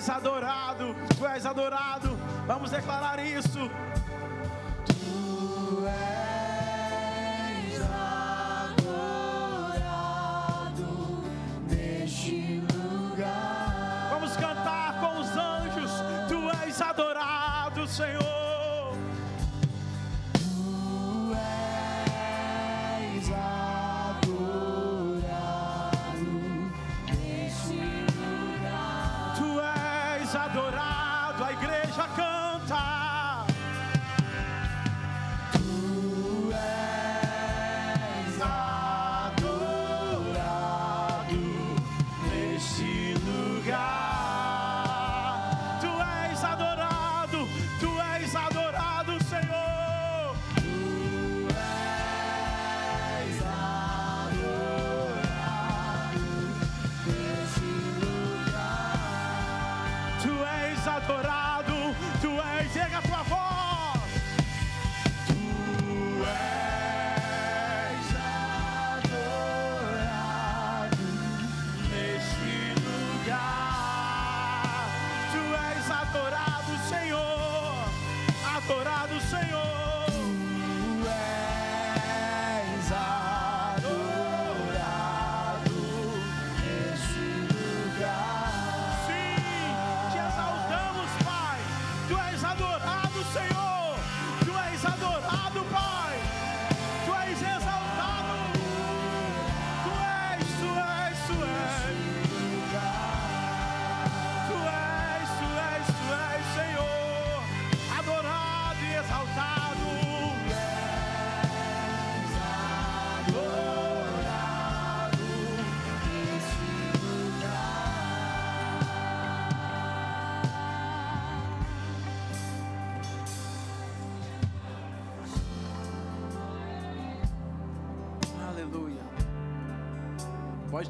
És 0.00 0.08
adorado, 0.08 0.94
tu 1.18 1.26
és 1.26 1.44
adorado. 1.44 2.16
Vamos 2.46 2.70
declarar 2.70 3.18
isso. 3.18 3.70
Tu 4.86 5.86
és 5.86 6.29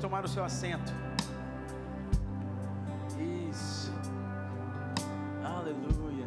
Tomar 0.01 0.25
o 0.25 0.29
seu 0.29 0.43
assento. 0.43 0.93
Isso. 3.51 3.93
Aleluia. 5.45 6.27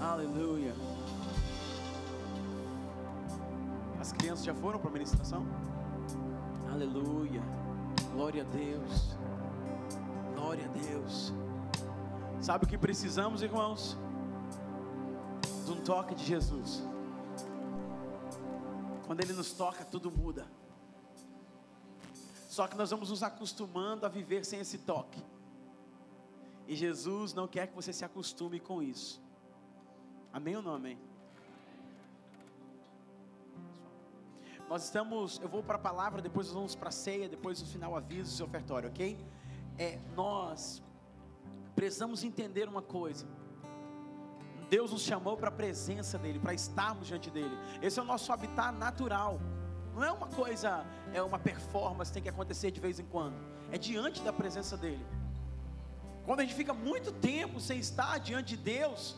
Aleluia. 0.00 0.72
As 4.00 4.12
crianças 4.12 4.44
já 4.44 4.54
foram 4.54 4.78
para 4.78 4.88
a 4.88 4.92
ministração? 4.92 5.44
Aleluia. 6.72 7.42
Glória 8.12 8.42
a 8.42 8.56
Deus. 8.56 9.16
Glória 10.36 10.64
a 10.64 10.68
Deus. 10.68 11.32
Sabe 12.40 12.66
o 12.66 12.68
que 12.68 12.78
precisamos, 12.78 13.42
irmãos? 13.42 13.98
De 15.66 15.72
um 15.72 15.80
toque 15.80 16.14
de 16.14 16.24
Jesus. 16.24 16.86
Quando 19.06 19.20
Ele 19.22 19.32
nos 19.32 19.52
toca, 19.52 19.84
tudo 19.84 20.08
muda. 20.08 20.46
Só 22.58 22.66
que 22.66 22.76
nós 22.76 22.90
vamos 22.90 23.10
nos 23.10 23.22
acostumando 23.22 24.04
a 24.04 24.08
viver 24.08 24.44
sem 24.44 24.58
esse 24.58 24.78
toque. 24.78 25.24
E 26.66 26.74
Jesus 26.74 27.32
não 27.32 27.46
quer 27.46 27.68
que 27.68 27.76
você 27.76 27.92
se 27.92 28.04
acostume 28.04 28.58
com 28.58 28.82
isso. 28.82 29.22
Amém 30.32 30.56
ou 30.56 30.62
não 30.62 30.74
amém? 30.74 30.98
Nós 34.68 34.82
estamos, 34.86 35.38
eu 35.40 35.48
vou 35.48 35.62
para 35.62 35.76
a 35.76 35.78
palavra, 35.78 36.20
depois 36.20 36.48
nós 36.48 36.54
vamos 36.56 36.74
para 36.74 36.88
a 36.88 36.90
ceia, 36.90 37.28
depois 37.28 37.62
no 37.62 37.68
final 37.68 37.94
aviso 37.94 38.42
e 38.42 38.44
ofertório, 38.44 38.88
ok? 38.88 39.16
É, 39.78 40.00
nós 40.16 40.82
precisamos 41.76 42.24
entender 42.24 42.68
uma 42.68 42.82
coisa. 42.82 43.24
Deus 44.68 44.90
nos 44.90 45.02
chamou 45.02 45.36
para 45.36 45.46
a 45.46 45.52
presença 45.52 46.18
dEle, 46.18 46.40
para 46.40 46.54
estarmos 46.54 47.06
diante 47.06 47.30
dEle. 47.30 47.56
Esse 47.80 48.00
é 48.00 48.02
o 48.02 48.04
nosso 48.04 48.32
habitat 48.32 48.76
natural. 48.76 49.38
Não 49.98 50.04
é 50.04 50.12
uma 50.12 50.28
coisa, 50.28 50.86
é 51.12 51.20
uma 51.20 51.40
performance 51.40 52.12
tem 52.12 52.22
que 52.22 52.28
acontecer 52.28 52.70
de 52.70 52.78
vez 52.78 53.00
em 53.00 53.04
quando. 53.04 53.34
É 53.72 53.76
diante 53.76 54.22
da 54.22 54.32
presença 54.32 54.76
dEle. 54.76 55.04
Quando 56.24 56.38
a 56.38 56.44
gente 56.44 56.54
fica 56.54 56.72
muito 56.72 57.10
tempo 57.10 57.60
sem 57.60 57.80
estar 57.80 58.16
diante 58.20 58.54
de 58.54 58.58
Deus, 58.58 59.16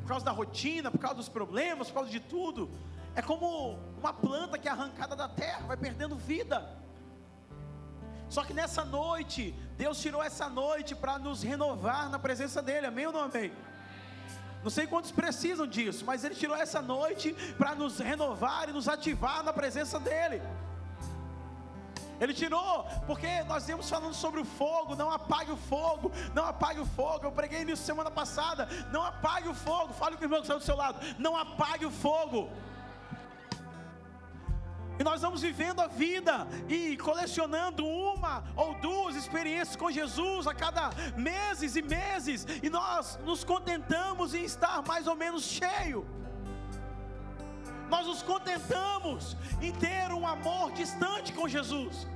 por 0.00 0.08
causa 0.08 0.24
da 0.24 0.30
rotina, 0.30 0.90
por 0.90 0.98
causa 0.98 1.16
dos 1.16 1.28
problemas, 1.28 1.88
por 1.88 1.96
causa 1.96 2.10
de 2.10 2.20
tudo, 2.20 2.70
é 3.14 3.20
como 3.20 3.78
uma 3.98 4.14
planta 4.14 4.56
que 4.56 4.66
é 4.66 4.70
arrancada 4.70 5.14
da 5.14 5.28
terra, 5.28 5.66
vai 5.66 5.76
perdendo 5.76 6.16
vida. 6.16 6.74
Só 8.30 8.42
que 8.42 8.54
nessa 8.54 8.82
noite, 8.82 9.54
Deus 9.76 10.00
tirou 10.00 10.22
essa 10.22 10.48
noite 10.48 10.94
para 10.94 11.18
nos 11.18 11.42
renovar 11.42 12.08
na 12.08 12.18
presença 12.18 12.62
dEle, 12.62 12.86
amém 12.86 13.08
ou 13.08 13.12
não 13.12 13.24
amém? 13.24 13.52
Não 14.62 14.70
sei 14.70 14.86
quantos 14.86 15.10
precisam 15.10 15.66
disso, 15.66 16.04
mas 16.04 16.24
Ele 16.24 16.34
tirou 16.34 16.56
essa 16.56 16.80
noite 16.80 17.32
para 17.58 17.74
nos 17.74 17.98
renovar 17.98 18.68
e 18.68 18.72
nos 18.72 18.88
ativar 18.88 19.42
na 19.42 19.52
presença 19.52 19.98
dEle. 19.98 20.40
Ele 22.20 22.32
tirou, 22.32 22.84
porque 23.04 23.42
nós 23.44 23.64
estamos 23.64 23.90
falando 23.90 24.14
sobre 24.14 24.40
o 24.40 24.44
fogo. 24.44 24.94
Não 24.94 25.10
apague 25.10 25.50
o 25.50 25.56
fogo, 25.56 26.12
não 26.32 26.44
apague 26.46 26.78
o 26.78 26.86
fogo. 26.86 27.26
Eu 27.26 27.32
preguei 27.32 27.64
nisso 27.64 27.82
semana 27.82 28.12
passada. 28.12 28.68
Não 28.92 29.02
apague 29.02 29.48
o 29.48 29.54
fogo. 29.54 29.92
Fale 29.92 30.16
com 30.16 30.22
o 30.22 30.24
irmão 30.26 30.38
que 30.38 30.46
está 30.46 30.54
do 30.54 30.62
seu 30.62 30.76
lado. 30.76 31.00
Não 31.18 31.36
apague 31.36 31.84
o 31.84 31.90
fogo. 31.90 32.48
E 35.02 35.04
nós 35.04 35.20
vamos 35.20 35.42
vivendo 35.42 35.80
a 35.80 35.88
vida 35.88 36.46
e 36.68 36.96
colecionando 36.96 37.84
uma 37.84 38.44
ou 38.54 38.72
duas 38.74 39.16
experiências 39.16 39.74
com 39.74 39.90
Jesus 39.90 40.46
a 40.46 40.54
cada 40.54 40.90
meses 41.16 41.74
e 41.74 41.82
meses, 41.82 42.46
e 42.62 42.70
nós 42.70 43.18
nos 43.24 43.42
contentamos 43.42 44.32
em 44.32 44.44
estar 44.44 44.80
mais 44.86 45.08
ou 45.08 45.16
menos 45.16 45.42
cheio. 45.42 46.06
Nós 47.90 48.06
nos 48.06 48.22
contentamos 48.22 49.36
em 49.60 49.72
ter 49.72 50.12
um 50.12 50.24
amor 50.24 50.70
distante 50.70 51.32
com 51.32 51.48
Jesus. 51.48 52.06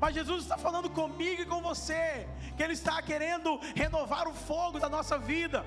Mas 0.00 0.14
Jesus 0.14 0.44
está 0.44 0.56
falando 0.56 0.88
comigo 0.88 1.42
e 1.42 1.44
com 1.44 1.60
você, 1.60 2.26
que 2.56 2.62
Ele 2.62 2.72
está 2.72 3.02
querendo 3.02 3.60
renovar 3.76 4.26
o 4.26 4.32
fogo 4.32 4.80
da 4.80 4.88
nossa 4.88 5.18
vida. 5.18 5.62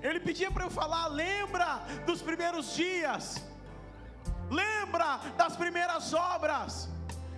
Ele 0.00 0.18
pedia 0.18 0.50
para 0.50 0.64
eu 0.64 0.70
falar, 0.70 1.08
lembra 1.08 1.82
dos 2.06 2.22
primeiros 2.22 2.74
dias 2.74 3.51
lembra 4.60 5.18
das 5.36 5.56
primeiras 5.56 6.12
obras. 6.12 6.88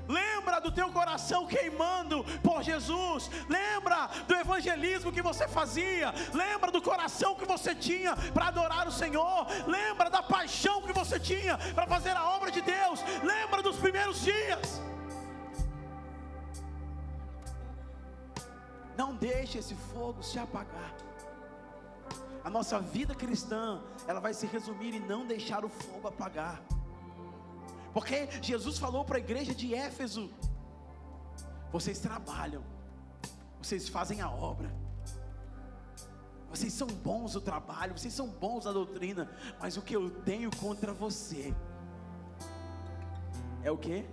Lembra 0.06 0.60
do 0.60 0.70
teu 0.70 0.90
coração 0.92 1.46
queimando 1.46 2.24
por 2.42 2.62
Jesus. 2.62 3.30
Lembra 3.48 4.08
do 4.28 4.34
evangelismo 4.34 5.12
que 5.12 5.22
você 5.22 5.48
fazia. 5.48 6.12
Lembra 6.32 6.70
do 6.70 6.82
coração 6.82 7.34
que 7.34 7.46
você 7.46 7.74
tinha 7.74 8.14
para 8.32 8.48
adorar 8.48 8.86
o 8.86 8.92
Senhor. 8.92 9.46
Lembra 9.66 10.10
da 10.10 10.22
paixão 10.22 10.82
que 10.82 10.92
você 10.92 11.18
tinha 11.18 11.56
para 11.74 11.86
fazer 11.86 12.14
a 12.16 12.28
obra 12.36 12.50
de 12.50 12.60
Deus. 12.60 13.00
Lembra 13.22 13.62
dos 13.62 13.76
primeiros 13.76 14.20
dias. 14.20 14.80
Não 18.96 19.14
deixe 19.14 19.58
esse 19.58 19.74
fogo 19.74 20.22
se 20.22 20.38
apagar. 20.38 20.92
A 22.44 22.50
nossa 22.50 22.78
vida 22.78 23.14
cristã, 23.14 23.80
ela 24.06 24.20
vai 24.20 24.34
se 24.34 24.46
resumir 24.46 24.94
em 24.94 25.00
não 25.00 25.26
deixar 25.26 25.64
o 25.64 25.68
fogo 25.68 26.08
apagar. 26.08 26.60
Porque 27.94 28.28
Jesus 28.42 28.76
falou 28.76 29.04
para 29.04 29.16
a 29.16 29.20
igreja 29.20 29.54
de 29.54 29.72
Éfeso: 29.72 30.28
vocês 31.72 32.00
trabalham, 32.00 32.62
vocês 33.62 33.88
fazem 33.88 34.20
a 34.20 34.28
obra, 34.28 34.68
vocês 36.50 36.72
são 36.72 36.88
bons 36.88 37.36
no 37.36 37.40
trabalho, 37.40 37.96
vocês 37.96 38.12
são 38.12 38.26
bons 38.26 38.64
na 38.64 38.72
doutrina, 38.72 39.30
mas 39.60 39.76
o 39.76 39.82
que 39.82 39.94
eu 39.94 40.10
tenho 40.22 40.50
contra 40.56 40.92
você 40.92 41.54
é 43.62 43.70
o 43.70 43.78
que? 43.78 44.04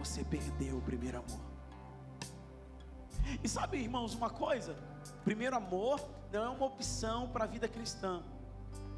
Você 0.00 0.24
perdeu 0.24 0.78
o 0.78 0.82
primeiro 0.82 1.18
amor. 1.18 1.48
E 3.42 3.48
sabe, 3.48 3.78
irmãos, 3.78 4.12
uma 4.14 4.28
coisa: 4.28 4.76
primeiro 5.24 5.54
amor 5.54 6.00
não 6.32 6.42
é 6.42 6.48
uma 6.48 6.66
opção 6.66 7.28
para 7.28 7.44
a 7.44 7.46
vida 7.46 7.68
cristã. 7.68 8.24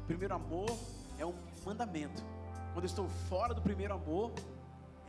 Primeiro 0.07 0.33
amor 0.33 0.75
é 1.19 1.25
um 1.25 1.35
mandamento. 1.63 2.40
Quando 2.73 2.85
eu 2.85 2.89
estou 2.89 3.07
fora 3.29 3.53
do 3.53 3.61
primeiro 3.61 3.93
amor, 3.93 4.31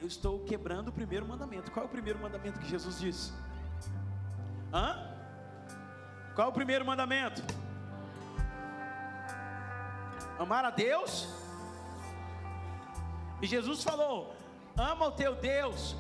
eu 0.01 0.07
estou 0.07 0.41
quebrando 0.41 0.89
o 0.89 0.93
primeiro 0.93 1.27
mandamento. 1.27 1.71
Qual 1.71 1.85
é 1.85 1.87
o 1.87 1.91
primeiro 1.91 2.19
mandamento 2.19 2.59
que 2.59 2.69
Jesus 2.69 2.99
disse? 2.99 3.33
Hã? 4.73 5.13
Qual 6.35 6.49
é 6.49 6.51
o 6.51 6.53
primeiro 6.53 6.85
mandamento? 6.85 7.43
Amar 10.39 10.65
a 10.65 10.71
Deus. 10.71 11.29
E 13.41 13.47
Jesus 13.47 13.85
falou: 13.85 14.35
ama 14.77 15.07
o 15.07 15.13
teu 15.13 15.37
Deus 15.37 15.97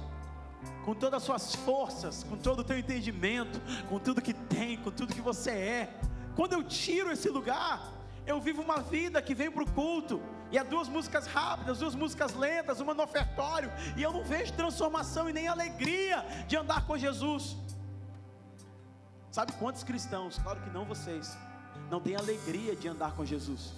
com 0.84 0.94
todas 0.94 1.18
as 1.18 1.22
suas 1.22 1.54
forças, 1.54 2.24
com 2.24 2.36
todo 2.36 2.60
o 2.60 2.64
teu 2.64 2.78
entendimento, 2.78 3.60
com 3.88 3.98
tudo 3.98 4.22
que 4.22 4.32
tem, 4.32 4.76
com 4.78 4.90
tudo 4.90 5.14
que 5.14 5.20
você 5.20 5.50
é. 5.50 6.00
Quando 6.34 6.54
eu 6.54 6.62
tiro 6.64 7.10
esse 7.10 7.28
lugar, 7.28 7.92
eu 8.26 8.40
vivo 8.40 8.62
uma 8.62 8.80
vida 8.80 9.20
que 9.20 9.34
vem 9.34 9.50
para 9.50 9.62
o 9.62 9.70
culto, 9.70 10.20
e 10.52 10.58
é 10.58 10.62
duas 10.62 10.86
músicas 10.86 11.26
rápidas, 11.26 11.78
duas 11.78 11.94
músicas 11.94 12.34
lentas, 12.34 12.78
uma 12.78 12.92
no 12.92 13.02
ofertório, 13.02 13.72
e 13.96 14.02
eu 14.02 14.12
não 14.12 14.22
vejo 14.22 14.52
transformação 14.52 15.28
e 15.28 15.32
nem 15.32 15.48
alegria 15.48 16.22
de 16.46 16.56
andar 16.56 16.86
com 16.86 16.96
Jesus. 16.96 17.56
Sabe 19.30 19.52
quantos 19.52 19.82
cristãos, 19.82 20.38
claro 20.38 20.60
que 20.60 20.68
não 20.68 20.84
vocês, 20.84 21.34
não 21.90 22.02
têm 22.02 22.14
alegria 22.14 22.76
de 22.76 22.86
andar 22.86 23.12
com 23.12 23.24
Jesus, 23.24 23.72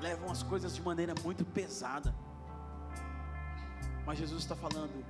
levam 0.00 0.30
as 0.30 0.42
coisas 0.42 0.74
de 0.74 0.80
maneira 0.80 1.14
muito 1.22 1.44
pesada, 1.44 2.14
mas 4.06 4.18
Jesus 4.18 4.42
está 4.44 4.56
falando, 4.56 5.04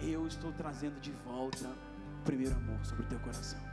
eu 0.00 0.26
estou 0.26 0.52
trazendo 0.52 0.98
de 1.00 1.10
volta 1.10 1.68
o 1.68 2.24
primeiro 2.24 2.56
amor 2.56 2.82
sobre 2.86 3.04
o 3.04 3.08
teu 3.08 3.20
coração. 3.20 3.71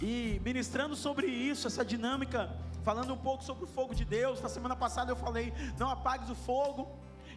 E 0.00 0.40
ministrando 0.44 0.94
sobre 0.94 1.26
isso, 1.26 1.66
essa 1.66 1.84
dinâmica, 1.84 2.50
falando 2.84 3.14
um 3.14 3.16
pouco 3.16 3.42
sobre 3.42 3.64
o 3.64 3.66
fogo 3.66 3.94
de 3.94 4.04
Deus. 4.04 4.40
Na 4.40 4.48
semana 4.48 4.76
passada 4.76 5.10
eu 5.10 5.16
falei: 5.16 5.52
não 5.78 5.88
apagues 5.88 6.28
o 6.28 6.34
fogo. 6.34 6.88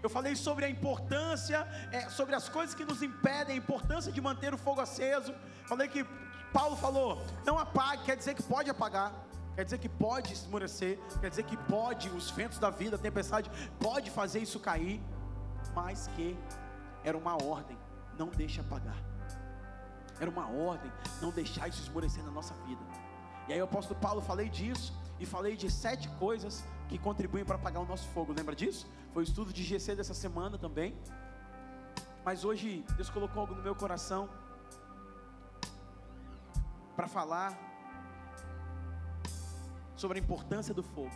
Eu 0.01 0.09
falei 0.09 0.35
sobre 0.35 0.63
a 0.65 0.69
importância, 0.69 1.67
é, 1.91 2.09
sobre 2.09 2.33
as 2.33 2.47
coisas 2.47 2.73
que 2.73 2.85
nos 2.85 3.01
impedem, 3.01 3.55
a 3.55 3.57
importância 3.57 4.11
de 4.11 4.21
manter 4.21 4.53
o 4.53 4.57
fogo 4.57 4.79
aceso. 4.79 5.33
Falei 5.65 5.87
que 5.87 6.05
Paulo 6.53 6.75
falou: 6.75 7.21
não 7.45 7.57
apague, 7.57 8.03
quer 8.03 8.17
dizer 8.17 8.33
que 8.33 8.43
pode 8.43 8.69
apagar, 8.69 9.13
quer 9.55 9.63
dizer 9.63 9.77
que 9.77 9.89
pode 9.89 10.33
esmorecer, 10.33 10.99
quer 11.19 11.29
dizer 11.29 11.43
que 11.43 11.57
pode, 11.57 12.09
os 12.09 12.29
ventos 12.31 12.59
da 12.59 12.69
vida, 12.69 12.95
a 12.95 12.99
tempestade, 12.99 13.49
pode 13.79 14.09
fazer 14.09 14.39
isso 14.39 14.59
cair, 14.59 15.01
mas 15.73 16.07
que 16.15 16.37
era 17.03 17.17
uma 17.17 17.41
ordem: 17.41 17.77
não 18.17 18.27
deixe 18.27 18.59
apagar. 18.59 18.97
Era 20.19 20.29
uma 20.29 20.47
ordem, 20.47 20.91
não 21.21 21.31
deixar 21.31 21.67
isso 21.69 21.81
esmorecer 21.81 22.23
na 22.23 22.31
nossa 22.31 22.53
vida. 22.65 22.81
E 23.47 23.53
aí 23.53 23.61
o 23.61 23.63
apóstolo 23.63 23.99
Paulo 23.99 24.21
falei 24.21 24.49
disso 24.49 24.93
e 25.19 25.25
falei 25.25 25.55
de 25.55 25.71
sete 25.71 26.09
coisas 26.19 26.63
que 26.89 26.97
contribuem 26.97 27.45
para 27.45 27.55
apagar 27.55 27.81
o 27.81 27.85
nosso 27.85 28.07
fogo. 28.09 28.33
Lembra 28.33 28.55
disso? 28.55 28.85
Foi 29.13 29.23
o 29.23 29.27
estudo 29.29 29.53
de 29.53 29.63
GC 29.63 29.95
dessa 29.95 30.13
semana 30.13 30.57
também. 30.57 30.95
Mas 32.23 32.43
hoje 32.43 32.85
Deus 32.97 33.09
colocou 33.09 33.41
algo 33.41 33.55
no 33.55 33.61
meu 33.61 33.73
coração 33.73 34.29
para 36.95 37.07
falar 37.07 37.57
sobre 39.95 40.19
a 40.19 40.21
importância 40.21 40.73
do 40.73 40.83
fogo. 40.83 41.15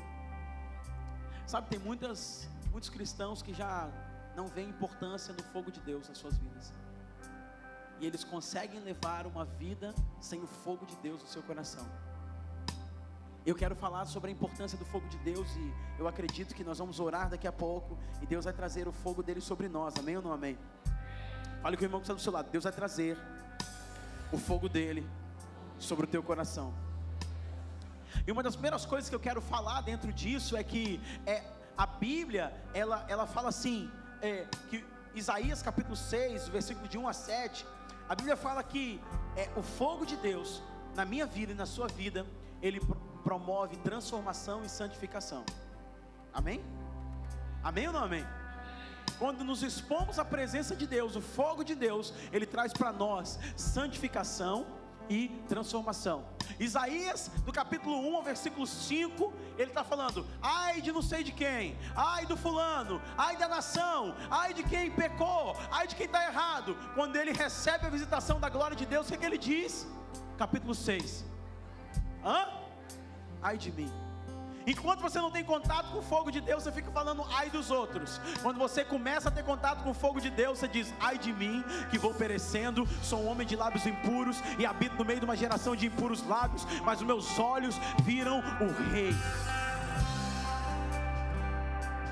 Sabe, 1.46 1.68
tem 1.68 1.80
muitas, 1.80 2.48
muitos 2.72 2.90
cristãos 2.90 3.42
que 3.42 3.54
já 3.54 3.90
não 4.36 4.48
veem 4.48 4.70
importância 4.70 5.34
no 5.34 5.44
fogo 5.44 5.70
de 5.70 5.82
Deus 5.82 6.08
nas 6.08 6.18
suas 6.18 6.38
vidas 6.38 6.74
e 8.00 8.06
eles 8.06 8.24
conseguem 8.24 8.80
levar 8.82 9.26
uma 9.26 9.46
vida 9.46 9.94
sem 10.20 10.42
o 10.42 10.48
fogo 10.48 10.86
de 10.86 10.96
Deus 10.98 11.22
no 11.22 11.28
seu 11.28 11.42
coração. 11.44 11.86
Eu 13.46 13.56
quero 13.56 13.76
falar 13.76 14.06
sobre 14.06 14.30
a 14.30 14.34
importância 14.34 14.78
do 14.78 14.86
fogo 14.86 15.08
de 15.10 15.18
Deus 15.18 15.50
e 15.58 15.74
eu 16.00 16.08
acredito 16.08 16.56
que 16.56 16.64
nós 16.64 16.78
vamos 16.78 17.00
orar 17.00 17.30
daqui 17.30 17.46
a 17.46 17.52
pouco 17.52 17.98
e 18.22 18.26
Deus 18.26 18.46
vai 18.46 18.54
trazer 18.54 18.88
o 18.88 18.92
fogo 18.92 19.22
dele 19.22 19.42
sobre 19.42 19.68
nós, 19.68 19.96
amém 19.98 20.16
ou 20.16 20.24
não 20.24 20.32
amém? 20.32 20.58
Fale 21.62 21.76
com 21.76 21.84
o 21.84 21.86
irmão 21.86 22.00
que 22.00 22.06
está 22.06 22.14
do 22.14 22.22
seu 22.22 22.32
lado, 22.32 22.50
Deus 22.50 22.64
vai 22.64 22.74
trazer 22.74 23.18
o 24.32 24.38
fogo 24.38 24.70
dele 24.70 25.06
sobre 25.78 26.06
o 26.06 26.08
teu 26.08 26.24
coração. 26.24 26.74
E 28.26 28.32
uma 28.32 28.42
das 28.42 28.56
primeiras 28.56 28.86
coisas 28.86 29.10
que 29.10 29.16
eu 29.16 29.20
quero 29.20 29.42
falar 29.42 29.82
dentro 29.82 30.14
disso 30.14 30.56
é 30.56 30.64
que 30.64 31.02
é, 31.26 31.44
a 31.78 31.86
Bíblia, 31.86 32.54
ela, 32.74 33.06
ela 33.10 33.28
fala 33.28 33.50
assim, 33.50 33.92
é, 34.22 34.48
que 34.70 34.86
Isaías 35.14 35.62
capítulo 35.62 35.96
6, 35.96 36.48
versículo 36.48 36.88
de 36.88 36.98
1 36.98 37.08
a 37.08 37.14
7, 37.14 37.66
a 38.14 38.16
Bíblia 38.16 38.38
fala 38.38 38.62
que 38.62 39.02
é, 39.36 39.50
o 39.56 39.64
fogo 39.64 40.06
de 40.06 40.16
Deus, 40.16 40.62
na 40.96 41.04
minha 41.04 41.26
vida 41.26 41.52
e 41.52 41.56
na 41.56 41.66
sua 41.66 41.88
vida, 41.88 42.28
ele 42.62 42.80
promove 43.24 43.76
transformação 43.78 44.64
e 44.64 44.70
santificação. 44.70 45.44
Amém? 46.32 46.64
Amém 47.64 47.88
ou 47.88 47.94
não 47.94 48.04
amém? 48.04 48.24
Quando 49.18 49.44
nos 49.44 49.64
expomos 49.64 50.20
à 50.20 50.26
presença 50.26 50.76
de 50.76 50.86
Deus, 50.86 51.16
o 51.16 51.22
fogo 51.22 51.64
de 51.64 51.74
Deus, 51.74 52.14
ele 52.32 52.46
traz 52.46 52.72
para 52.72 52.94
nós 52.94 53.40
santificação 53.58 54.68
e 55.10 55.30
transformação. 55.48 56.26
Isaías, 56.60 57.30
do 57.46 57.52
capítulo 57.52 57.98
1 58.10 58.16
ao 58.16 58.24
versículo 58.24 58.68
5, 58.68 59.34
ele 59.58 59.70
está 59.70 59.84
falando: 59.84 60.26
ai 60.42 60.82
de 60.82 60.92
não 60.92 61.02
sei 61.02 61.24
de 61.24 61.32
quem, 61.32 61.78
ai 61.96 62.26
do 62.26 62.38
fulano, 62.38 63.02
ai 63.18 63.38
da 63.38 63.48
nação, 63.48 64.16
ai 64.30 64.54
de 64.54 64.64
quem 64.64 64.92
pecou, 64.92 65.56
ai 65.72 65.88
de 65.88 65.96
quem 65.96 66.06
está 66.06 66.24
errado. 66.26 66.78
Quando 66.94 67.16
ele 67.16 67.32
recebe 67.32 67.86
a 67.86 67.90
visitação 67.90 68.40
da 68.40 68.50
glória 68.50 68.76
de 68.76 68.86
Deus, 68.86 69.06
o 69.06 69.10
que, 69.10 69.16
é 69.16 69.18
que 69.18 69.26
ele 69.26 69.38
diz? 69.38 69.88
Capítulo 70.38 70.76
6: 70.76 71.26
hã? 72.24 72.48
Ai 73.42 73.58
de 73.58 73.72
mim. 73.72 74.03
Enquanto 74.66 75.02
você 75.02 75.20
não 75.20 75.32
tem 75.32 75.44
contato 75.44 75.92
com 75.92 76.00
o 76.00 76.02
fogo 76.02 76.32
de 76.32 76.40
Deus, 76.40 76.64
você 76.64 76.72
fica 76.72 76.92
falando 76.92 77.26
ai 77.32 77.50
dos 77.50 77.70
outros. 77.70 78.20
Quando 78.42 78.58
você 78.58 78.86
começa 78.86 79.30
a 79.30 79.32
ter 79.32 79.44
contato 79.44 79.84
com 79.84 79.92
o 79.92 79.94
fogo 79.94 80.20
de 80.22 80.30
Deus, 80.30 80.60
você 80.60 80.68
diz 80.68 80.94
ai 81.00 81.18
de 81.18 81.34
mim, 81.34 81.64
que 81.90 81.98
vou 81.98 82.14
perecendo, 82.14 82.88
sou 83.02 83.24
um 83.24 83.28
homem 83.28 83.46
de 83.46 83.56
lábios 83.56 83.86
impuros 83.86 84.42
e 84.58 84.66
habito 84.66 84.96
no 84.96 85.06
meio 85.06 85.20
de 85.20 85.26
uma 85.26 85.36
geração 85.36 85.76
de 85.76 85.88
impuros 85.88 86.26
lábios, 86.28 86.66
mas 86.84 87.00
os 87.02 87.08
meus 87.08 87.40
olhos 87.40 87.78
viram 88.04 88.40
o 88.60 88.92
Rei. 88.92 89.14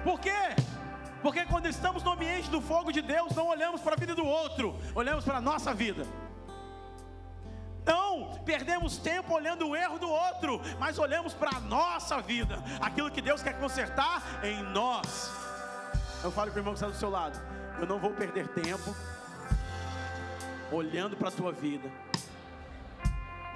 Por 0.03 0.20
quê? 0.20 0.55
Porque 1.22 1.46
quando 1.46 1.67
estamos 1.67 2.03
no 2.03 2.13
ambiente 2.13 2.50
do 2.50 2.60
fogo 2.60 2.91
de 2.91 3.01
Deus, 3.01 3.34
não 3.36 3.48
olhamos 3.48 3.81
para 3.81 3.93
a 3.93 3.98
vida 3.98 4.15
do 4.15 4.25
outro, 4.25 4.75
olhamos 4.96 5.24
para 5.24 5.38
a 5.38 5.41
nossa 5.41 5.74
vida. 5.74 6.05
Não 7.85 8.39
perdemos 8.45 8.97
tempo 8.97 9.33
olhando 9.33 9.67
o 9.67 9.75
erro 9.75 9.97
do 9.97 10.09
outro, 10.09 10.61
mas 10.79 11.00
olhamos 11.00 11.33
para 11.33 11.57
a 11.57 11.59
nossa 11.59 12.21
vida, 12.21 12.61
aquilo 12.79 13.11
que 13.11 13.21
Deus 13.21 13.41
quer 13.41 13.59
consertar 13.59 14.21
em 14.43 14.61
nós. 14.63 15.31
Eu 16.23 16.31
falo 16.31 16.51
para 16.51 16.57
o 16.57 16.61
irmão 16.61 16.73
que 16.73 16.77
está 16.77 16.88
do 16.88 16.95
seu 16.95 17.09
lado: 17.09 17.39
eu 17.79 17.88
não 17.88 18.00
vou 18.00 18.11
perder 18.11 18.47
tempo 18.50 18.95
olhando 20.71 21.17
para 21.17 21.29
a 21.29 21.31
tua 21.31 21.51
vida, 21.51 21.89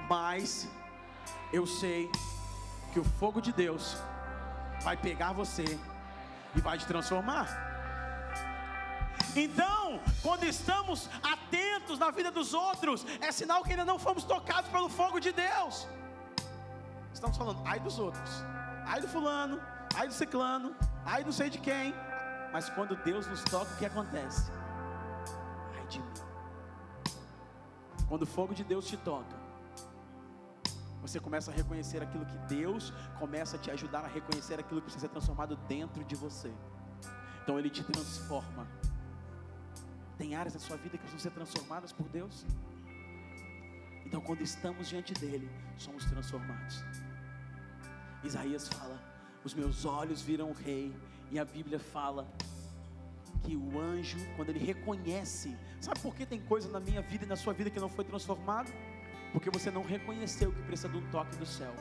mas 0.08 0.68
eu 1.52 1.66
sei 1.66 2.10
que 2.92 3.00
o 3.00 3.04
fogo 3.04 3.40
de 3.40 3.52
Deus 3.52 3.96
vai 4.82 4.96
pegar 4.96 5.32
você 5.32 5.64
e 6.54 6.60
vai 6.60 6.78
te 6.78 6.86
transformar. 6.86 7.75
Então, 9.34 10.00
quando 10.22 10.44
estamos 10.44 11.08
atentos 11.22 11.98
na 11.98 12.10
vida 12.10 12.30
dos 12.30 12.54
outros, 12.54 13.04
é 13.20 13.30
sinal 13.30 13.62
que 13.62 13.70
ainda 13.70 13.84
não 13.84 13.98
fomos 13.98 14.24
tocados 14.24 14.70
pelo 14.70 14.88
fogo 14.88 15.20
de 15.20 15.32
Deus. 15.32 15.86
Estamos 17.12 17.36
falando, 17.36 17.60
ai 17.64 17.80
dos 17.80 17.98
outros, 17.98 18.30
ai 18.86 19.00
do 19.00 19.08
fulano, 19.08 19.60
ai 19.94 20.06
do 20.08 20.14
ciclano, 20.14 20.74
ai 21.04 21.24
não 21.24 21.32
sei 21.32 21.48
de 21.48 21.58
quem. 21.58 21.94
Mas 22.52 22.68
quando 22.68 22.96
Deus 22.96 23.26
nos 23.26 23.42
toca, 23.44 23.72
o 23.72 23.76
que 23.76 23.86
acontece? 23.86 24.50
Ai 25.78 25.86
de 25.86 25.98
mim. 25.98 26.14
Quando 28.08 28.22
o 28.22 28.26
fogo 28.26 28.54
de 28.54 28.62
Deus 28.62 28.86
te 28.86 28.96
toca, 28.96 29.36
você 31.02 31.20
começa 31.20 31.50
a 31.50 31.54
reconhecer 31.54 32.02
aquilo 32.02 32.26
que 32.26 32.38
Deus 32.54 32.92
começa 33.18 33.56
a 33.56 33.58
te 33.58 33.70
ajudar 33.70 34.04
a 34.04 34.08
reconhecer 34.08 34.58
aquilo 34.58 34.80
que 34.80 34.86
precisa 34.86 35.06
ser 35.06 35.12
transformado 35.12 35.56
dentro 35.68 36.02
de 36.04 36.16
você. 36.16 36.52
Então 37.42 37.58
Ele 37.58 37.70
te 37.70 37.82
transforma. 37.84 38.66
Tem 40.18 40.34
áreas 40.34 40.54
da 40.54 40.60
sua 40.60 40.76
vida 40.76 40.96
que 40.96 40.98
precisam 40.98 41.20
ser 41.20 41.30
transformadas 41.30 41.92
por 41.92 42.08
Deus. 42.08 42.44
Então, 44.04 44.20
quando 44.20 44.40
estamos 44.40 44.88
diante 44.88 45.12
dele, 45.14 45.50
somos 45.76 46.04
transformados. 46.04 46.82
Isaías 48.24 48.68
fala: 48.68 49.00
Os 49.44 49.52
meus 49.52 49.84
olhos 49.84 50.22
viram 50.22 50.50
o 50.50 50.54
Rei, 50.54 50.94
e 51.30 51.38
a 51.38 51.44
Bíblia 51.44 51.78
fala 51.78 52.26
que 53.42 53.56
o 53.56 53.78
anjo, 53.78 54.18
quando 54.36 54.50
ele 54.50 54.58
reconhece, 54.58 55.56
sabe 55.80 56.00
por 56.00 56.14
que 56.14 56.24
tem 56.24 56.40
coisa 56.40 56.68
na 56.68 56.80
minha 56.80 57.02
vida 57.02 57.24
e 57.24 57.28
na 57.28 57.36
sua 57.36 57.52
vida 57.52 57.70
que 57.70 57.78
não 57.78 57.88
foi 57.88 58.04
transformado? 58.04 58.72
Porque 59.32 59.50
você 59.50 59.70
não 59.70 59.82
reconheceu 59.82 60.52
que 60.52 60.62
precisa 60.62 60.88
de 60.88 60.96
um 60.96 61.10
toque 61.10 61.36
do 61.36 61.46
céu. 61.46 61.74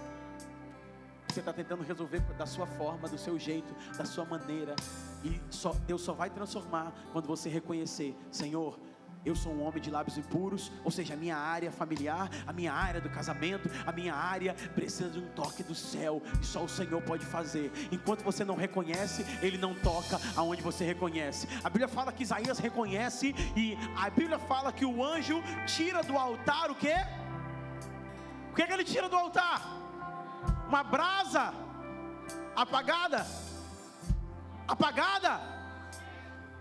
Você 1.35 1.41
está 1.41 1.51
tentando 1.51 1.83
resolver 1.83 2.21
da 2.37 2.45
sua 2.45 2.65
forma, 2.65 3.09
do 3.09 3.17
seu 3.17 3.37
jeito, 3.37 3.75
da 3.97 4.05
sua 4.05 4.23
maneira. 4.23 4.73
E 5.21 5.41
só, 5.49 5.73
Deus 5.85 6.01
só 6.01 6.13
vai 6.13 6.29
transformar 6.29 6.93
quando 7.11 7.27
você 7.27 7.49
reconhecer: 7.49 8.15
Senhor, 8.31 8.79
eu 9.25 9.35
sou 9.35 9.51
um 9.51 9.61
homem 9.61 9.81
de 9.81 9.91
lábios 9.91 10.17
impuros, 10.17 10.71
ou 10.81 10.89
seja, 10.89 11.13
a 11.13 11.17
minha 11.17 11.35
área 11.35 11.73
familiar, 11.73 12.29
a 12.47 12.53
minha 12.53 12.71
área 12.71 13.01
do 13.01 13.09
casamento, 13.09 13.69
a 13.85 13.91
minha 13.91 14.15
área 14.15 14.53
precisa 14.73 15.09
de 15.09 15.19
um 15.19 15.27
toque 15.31 15.61
do 15.61 15.75
céu, 15.75 16.21
e 16.41 16.45
só 16.45 16.63
o 16.63 16.69
Senhor 16.69 17.01
pode 17.01 17.25
fazer. 17.25 17.69
Enquanto 17.91 18.23
você 18.23 18.45
não 18.45 18.55
reconhece, 18.55 19.25
Ele 19.41 19.57
não 19.57 19.75
toca 19.75 20.17
aonde 20.37 20.61
você 20.61 20.85
reconhece. 20.85 21.49
A 21.65 21.69
Bíblia 21.69 21.89
fala 21.89 22.13
que 22.13 22.23
Isaías 22.23 22.59
reconhece, 22.59 23.35
e 23.57 23.77
a 23.97 24.09
Bíblia 24.09 24.39
fala 24.39 24.71
que 24.71 24.85
o 24.85 25.03
anjo 25.03 25.43
tira 25.67 26.01
do 26.01 26.17
altar 26.17 26.71
o 26.71 26.75
que? 26.75 26.95
O 28.51 28.55
que, 28.55 28.61
é 28.61 28.67
que 28.67 28.71
ele 28.71 28.85
tira 28.85 29.09
do 29.09 29.17
altar? 29.17 29.84
Uma 30.67 30.83
brasa 30.83 31.53
apagada, 32.55 33.25
apagada, 34.67 35.39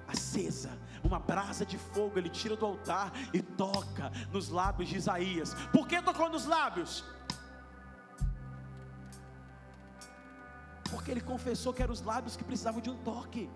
acesa, 0.09 0.71
uma 1.03 1.19
brasa 1.19 1.65
de 1.65 1.79
fogo, 1.79 2.19
ele 2.19 2.29
tira 2.29 2.57
do 2.57 2.67
altar 2.67 3.13
e 3.33 3.41
toca 3.41 4.11
nos 4.33 4.49
lábios 4.49 4.89
de 4.89 4.97
Isaías. 4.97 5.55
Por 5.73 5.87
que 5.87 6.01
tocou 6.03 6.29
nos 6.29 6.47
lábios? 6.47 7.05
Porque 10.91 11.11
ele 11.11 11.21
confessou 11.21 11.73
que 11.73 11.83
eram 11.83 11.93
os 11.93 12.03
lábios 12.03 12.37
que 12.37 12.45
precisavam 12.45 12.81
de 12.81 12.91
um 12.91 12.97
toque. 13.03 13.51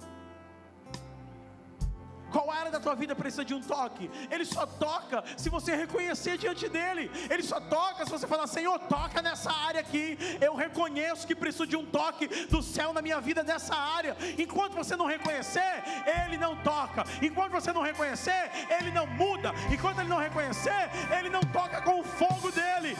Da 2.78 2.82
tua 2.82 2.94
vida 2.94 3.12
precisa 3.16 3.44
de 3.44 3.54
um 3.54 3.60
toque? 3.60 4.08
Ele 4.30 4.44
só 4.44 4.64
toca 4.64 5.24
se 5.36 5.50
você 5.50 5.74
reconhecer 5.74 6.38
diante 6.38 6.68
dele. 6.68 7.10
Ele 7.28 7.42
só 7.42 7.58
toca 7.58 8.04
se 8.04 8.10
você 8.12 8.24
falar, 8.24 8.46
Senhor, 8.46 8.78
toca 8.78 9.20
nessa 9.20 9.50
área 9.50 9.80
aqui. 9.80 10.16
Eu 10.40 10.54
reconheço 10.54 11.26
que 11.26 11.34
preciso 11.34 11.66
de 11.66 11.76
um 11.76 11.84
toque 11.84 12.28
do 12.46 12.62
céu 12.62 12.92
na 12.92 13.02
minha 13.02 13.20
vida 13.20 13.42
nessa 13.42 13.74
área. 13.74 14.16
Enquanto 14.38 14.74
você 14.74 14.94
não 14.94 15.06
reconhecer, 15.06 15.82
ele 16.24 16.38
não 16.38 16.54
toca. 16.62 17.04
Enquanto 17.20 17.50
você 17.50 17.72
não 17.72 17.82
reconhecer, 17.82 18.48
ele 18.78 18.92
não 18.92 19.08
muda. 19.08 19.52
Enquanto 19.72 19.98
ele 19.98 20.08
não 20.08 20.18
reconhecer, 20.18 20.88
ele 21.18 21.30
não 21.30 21.40
toca 21.40 21.82
com 21.82 21.98
o 21.98 22.04
fogo 22.04 22.52
dele. 22.52 22.96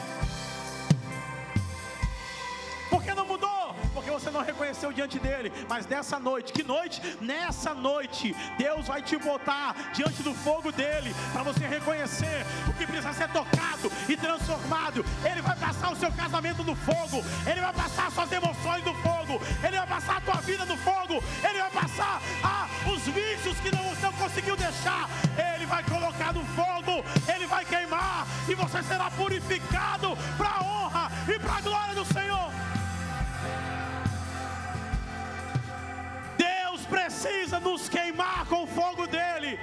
Você 4.19 4.29
não 4.29 4.43
reconheceu 4.43 4.91
diante 4.91 5.17
dele. 5.17 5.51
Mas 5.67 5.87
nessa 5.87 6.19
noite, 6.19 6.51
que 6.51 6.63
noite? 6.63 7.01
Nessa 7.21 7.73
noite, 7.73 8.35
Deus 8.57 8.87
vai 8.87 9.01
te 9.01 9.17
botar 9.17 9.75
diante 9.93 10.21
do 10.21 10.33
fogo 10.33 10.71
dele 10.71 11.15
para 11.31 11.43
você 11.43 11.65
reconhecer 11.65 12.45
o 12.67 12.73
que 12.73 12.85
precisa 12.85 13.13
ser 13.13 13.29
tocado 13.29 13.91
e 14.07 14.17
transformado. 14.17 15.05
Ele 15.23 15.41
vai 15.41 15.55
passar 15.55 15.91
o 15.91 15.95
seu 15.95 16.11
casamento 16.11 16.63
no 16.63 16.75
fogo. 16.75 17.23
Ele 17.49 17.61
vai 17.61 17.73
passar 17.73 18.11
suas 18.11 18.31
emoções 18.31 18.83
no 18.83 18.93
fogo. 18.95 19.41
Ele 19.65 19.77
vai 19.77 19.87
passar 19.87 20.17
a 20.17 20.21
tua 20.21 20.41
vida 20.41 20.65
no 20.65 20.77
fogo. 20.77 21.23
Ele 21.43 21.59
vai 21.59 21.71
passar 21.71 22.21
ah, 22.43 22.67
os 22.91 23.01
vícios 23.03 23.57
que 23.59 23.71
não, 23.73 23.83
não 23.95 24.13
conseguiu 24.13 24.55
deixar. 24.57 25.09
Ele 25.55 25.65
vai 25.65 25.83
colocar 25.83 26.33
no 26.33 26.43
fogo. 26.45 27.03
Ele 27.33 27.47
vai 27.47 27.63
queimar 27.63 28.27
e 28.47 28.55
você 28.55 28.83
será 28.83 29.09
purificado 29.11 30.17
para 30.37 30.49
a 30.49 30.63
honra 30.63 31.11
e 31.27 31.39
para 31.39 31.55
a 31.55 31.61
glória 31.61 31.88
precisa 37.19 37.59
nos 37.59 37.89
queimar 37.89 38.47
com 38.47 38.63
o 38.63 38.67
fogo 38.67 39.05
dele. 39.05 39.59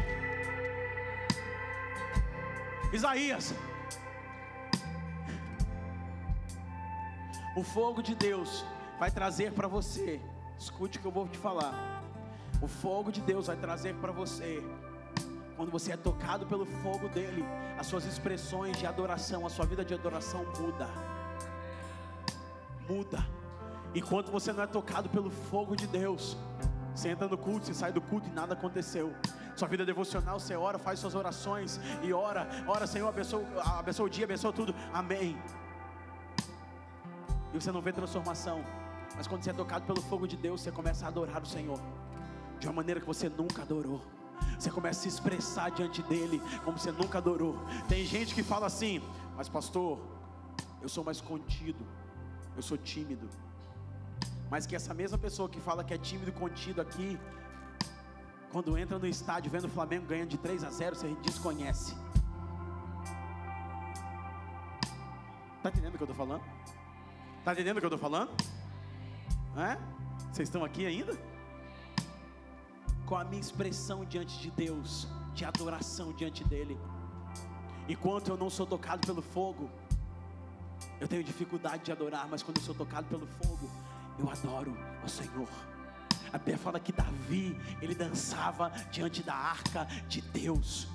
Isaías, 2.92 3.54
o 7.56 7.62
fogo 7.62 8.02
de 8.02 8.14
Deus 8.14 8.62
vai 8.98 9.10
trazer 9.10 9.52
para 9.52 9.66
você, 9.66 10.20
escute 10.58 10.98
o 10.98 11.00
que 11.00 11.06
eu 11.06 11.10
vou 11.10 11.26
te 11.28 11.38
falar. 11.38 12.02
O 12.60 12.68
fogo 12.68 13.10
de 13.10 13.22
Deus 13.22 13.46
vai 13.46 13.56
trazer 13.56 13.94
para 13.94 14.12
você, 14.12 14.62
quando 15.56 15.70
você 15.70 15.92
é 15.92 15.96
tocado 15.96 16.46
pelo 16.46 16.66
fogo 16.66 17.08
dele, 17.08 17.42
as 17.78 17.86
suas 17.86 18.04
expressões 18.04 18.76
de 18.76 18.86
adoração, 18.86 19.46
a 19.46 19.48
sua 19.48 19.64
vida 19.64 19.82
de 19.82 19.94
adoração 19.94 20.44
muda. 20.60 20.88
Muda. 22.86 23.26
Enquanto 23.94 24.30
você 24.30 24.52
não 24.52 24.62
é 24.62 24.66
tocado 24.66 25.08
pelo 25.08 25.30
fogo 25.30 25.74
de 25.74 25.86
Deus, 25.86 26.36
você 26.96 27.10
entra 27.10 27.28
no 27.28 27.36
culto, 27.36 27.66
você 27.66 27.74
sai 27.74 27.92
do 27.92 28.00
culto 28.00 28.26
e 28.26 28.32
nada 28.32 28.54
aconteceu. 28.54 29.14
Sua 29.54 29.68
vida 29.68 29.84
devocional, 29.84 30.40
você 30.40 30.56
ora, 30.56 30.78
faz 30.78 30.98
suas 30.98 31.14
orações 31.14 31.78
e 32.02 32.10
ora, 32.10 32.48
ora, 32.66 32.86
Senhor, 32.86 33.06
abençoa, 33.06 33.44
abençoa 33.78 34.06
o 34.06 34.08
dia, 34.08 34.24
abençoa 34.24 34.50
tudo. 34.50 34.74
Amém. 34.94 35.36
E 37.52 37.60
você 37.60 37.70
não 37.70 37.82
vê 37.82 37.92
transformação. 37.92 38.64
Mas 39.14 39.26
quando 39.26 39.42
você 39.42 39.50
é 39.50 39.52
tocado 39.52 39.84
pelo 39.84 40.00
fogo 40.00 40.26
de 40.26 40.38
Deus, 40.38 40.62
você 40.62 40.72
começa 40.72 41.04
a 41.04 41.08
adorar 41.08 41.42
o 41.42 41.46
Senhor 41.46 41.78
de 42.58 42.66
uma 42.66 42.72
maneira 42.72 42.98
que 42.98 43.06
você 43.06 43.28
nunca 43.28 43.60
adorou. 43.60 44.00
Você 44.58 44.70
começa 44.70 45.00
a 45.00 45.02
se 45.02 45.08
expressar 45.08 45.70
diante 45.70 46.02
dele 46.02 46.40
como 46.64 46.78
você 46.78 46.90
nunca 46.90 47.18
adorou. 47.18 47.58
Tem 47.88 48.06
gente 48.06 48.34
que 48.34 48.42
fala 48.42 48.66
assim: 48.66 49.02
Mas, 49.36 49.50
pastor, 49.50 49.98
eu 50.80 50.88
sou 50.88 51.04
mais 51.04 51.20
contido, 51.20 51.86
eu 52.56 52.62
sou 52.62 52.78
tímido. 52.78 53.28
Mas 54.50 54.66
que 54.66 54.76
essa 54.76 54.94
mesma 54.94 55.18
pessoa 55.18 55.48
que 55.48 55.60
fala 55.60 55.82
que 55.84 55.92
é 55.92 55.98
tímido 55.98 56.32
contido 56.32 56.80
aqui, 56.80 57.18
quando 58.52 58.78
entra 58.78 58.98
no 58.98 59.06
estádio 59.06 59.50
vendo 59.50 59.64
o 59.64 59.68
Flamengo 59.68 60.06
ganhando 60.06 60.30
de 60.30 60.38
3 60.38 60.64
a 60.64 60.70
0, 60.70 60.96
você 60.96 61.14
desconhece. 61.22 61.94
Tá 65.62 65.70
entendendo 65.70 65.94
o 65.94 65.96
que 65.96 66.02
eu 66.04 66.10
estou 66.10 66.26
falando? 66.26 66.44
Tá 67.44 67.52
entendendo 67.52 67.76
o 67.76 67.80
que 67.80 67.86
eu 67.86 67.94
estou 67.94 67.98
falando? 67.98 68.30
É? 69.56 69.76
Vocês 70.32 70.48
estão 70.48 70.64
aqui 70.64 70.86
ainda? 70.86 71.16
Com 73.04 73.16
a 73.16 73.24
minha 73.24 73.40
expressão 73.40 74.04
diante 74.04 74.38
de 74.38 74.50
Deus, 74.50 75.08
de 75.34 75.44
adoração 75.44 76.12
diante 76.12 76.44
dEle. 76.44 76.78
Enquanto 77.88 78.28
eu 78.28 78.36
não 78.36 78.50
sou 78.50 78.66
tocado 78.66 79.06
pelo 79.06 79.22
fogo, 79.22 79.70
eu 81.00 81.08
tenho 81.08 81.22
dificuldade 81.22 81.84
de 81.84 81.92
adorar, 81.92 82.28
mas 82.28 82.42
quando 82.42 82.58
eu 82.58 82.62
sou 82.62 82.74
tocado 82.74 83.06
pelo 83.08 83.26
fogo, 83.26 83.70
eu 84.18 84.30
adoro 84.30 84.76
o 85.04 85.08
Senhor. 85.08 85.48
A 86.32 86.38
Bíblia 86.38 86.58
fala 86.58 86.80
que 86.80 86.92
Davi, 86.92 87.58
ele 87.80 87.94
dançava 87.94 88.70
diante 88.90 89.22
da 89.22 89.34
arca 89.34 89.86
de 90.08 90.20
Deus. 90.20 90.88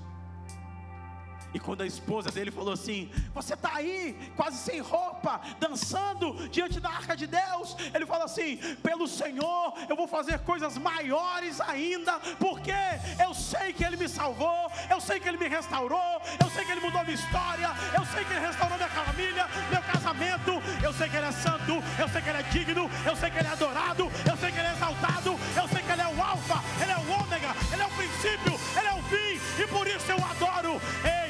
E 1.54 1.60
quando 1.60 1.82
a 1.82 1.86
esposa 1.86 2.32
dele 2.32 2.52
falou 2.52 2.74
assim: 2.74 3.10
Você 3.34 3.54
está 3.54 3.76
aí, 3.76 4.18
quase 4.36 4.58
sem 4.58 4.80
roupa, 4.80 5.42
dançando 5.60 6.48
diante 6.50 6.80
da 6.80 6.90
arca 6.90 7.16
de 7.16 7.28
Deus. 7.28 7.76
Ele 7.94 8.06
falou 8.06 8.26
assim: 8.26 8.58
Pelo 8.82 9.08
Senhor, 9.08 9.74
eu 9.90 9.96
vou 9.96 10.08
fazer 10.08 10.40
coisas 10.40 10.78
maiores 10.78 11.60
ainda, 11.62 12.20
porque 12.40 12.74
eu 13.20 13.34
sei 13.34 13.74
que 13.74 13.84
Ele 13.84 13.98
me 13.98 14.08
salvou, 14.08 14.72
eu 14.90 15.00
sei 15.02 15.20
que 15.20 15.28
Ele 15.28 15.38
me 15.38 15.48
restaurou, 15.48 16.22
eu 16.42 16.50
sei 16.52 16.66
que 16.66 16.72
Ele 16.72 16.82
mudou 16.82 17.02
minha 17.04 17.16
história, 17.16 17.72
eu 17.98 18.06
sei 18.06 18.24
que 18.24 18.34
Ele 18.34 18.46
restaurou 18.46 18.78
minha 18.78 18.90
família, 18.90 19.48
meu 19.70 19.82
casamento. 19.82 20.62
Eu 20.84 20.94
sei 20.94 21.10
que 21.10 21.16
Ele 21.16 21.26
é 21.26 21.32
santo, 21.32 21.84
eu 22.00 22.10
sei 22.10 22.22
que 22.22 22.30
Ele 22.30 22.40
é 22.40 22.44
digno, 22.44 22.90
eu 23.06 23.16
sei 23.16 23.30
que 23.30 23.38
Ele 23.38 23.48
é 23.48 23.52
adorado, 23.52 24.12
eu 24.30 24.38
sei 24.38 24.52
que 24.52 24.60
Ele 24.60 24.68
é 24.68 24.74
exaltado, 24.74 25.40
eu 25.56 25.68
sei 25.68 25.82
que 25.82 25.92
Ele 25.92 26.02
é 26.02 26.08
o 26.08 26.24
Alfa, 26.24 26.64
Ele 26.82 26.92
é 26.92 26.98
o 26.98 27.22
Ômega, 27.22 27.56
Ele 27.72 27.82
é 27.82 27.86
o 27.86 27.90
princípio, 27.92 28.60
Ele 28.78 28.88
é 28.88 28.94
o 28.94 29.04
fim, 29.04 29.62
e 29.64 29.68
por 29.68 29.88
isso 29.88 30.12
eu 30.12 30.18
adoro. 30.18 30.82
Ei, 31.04 31.21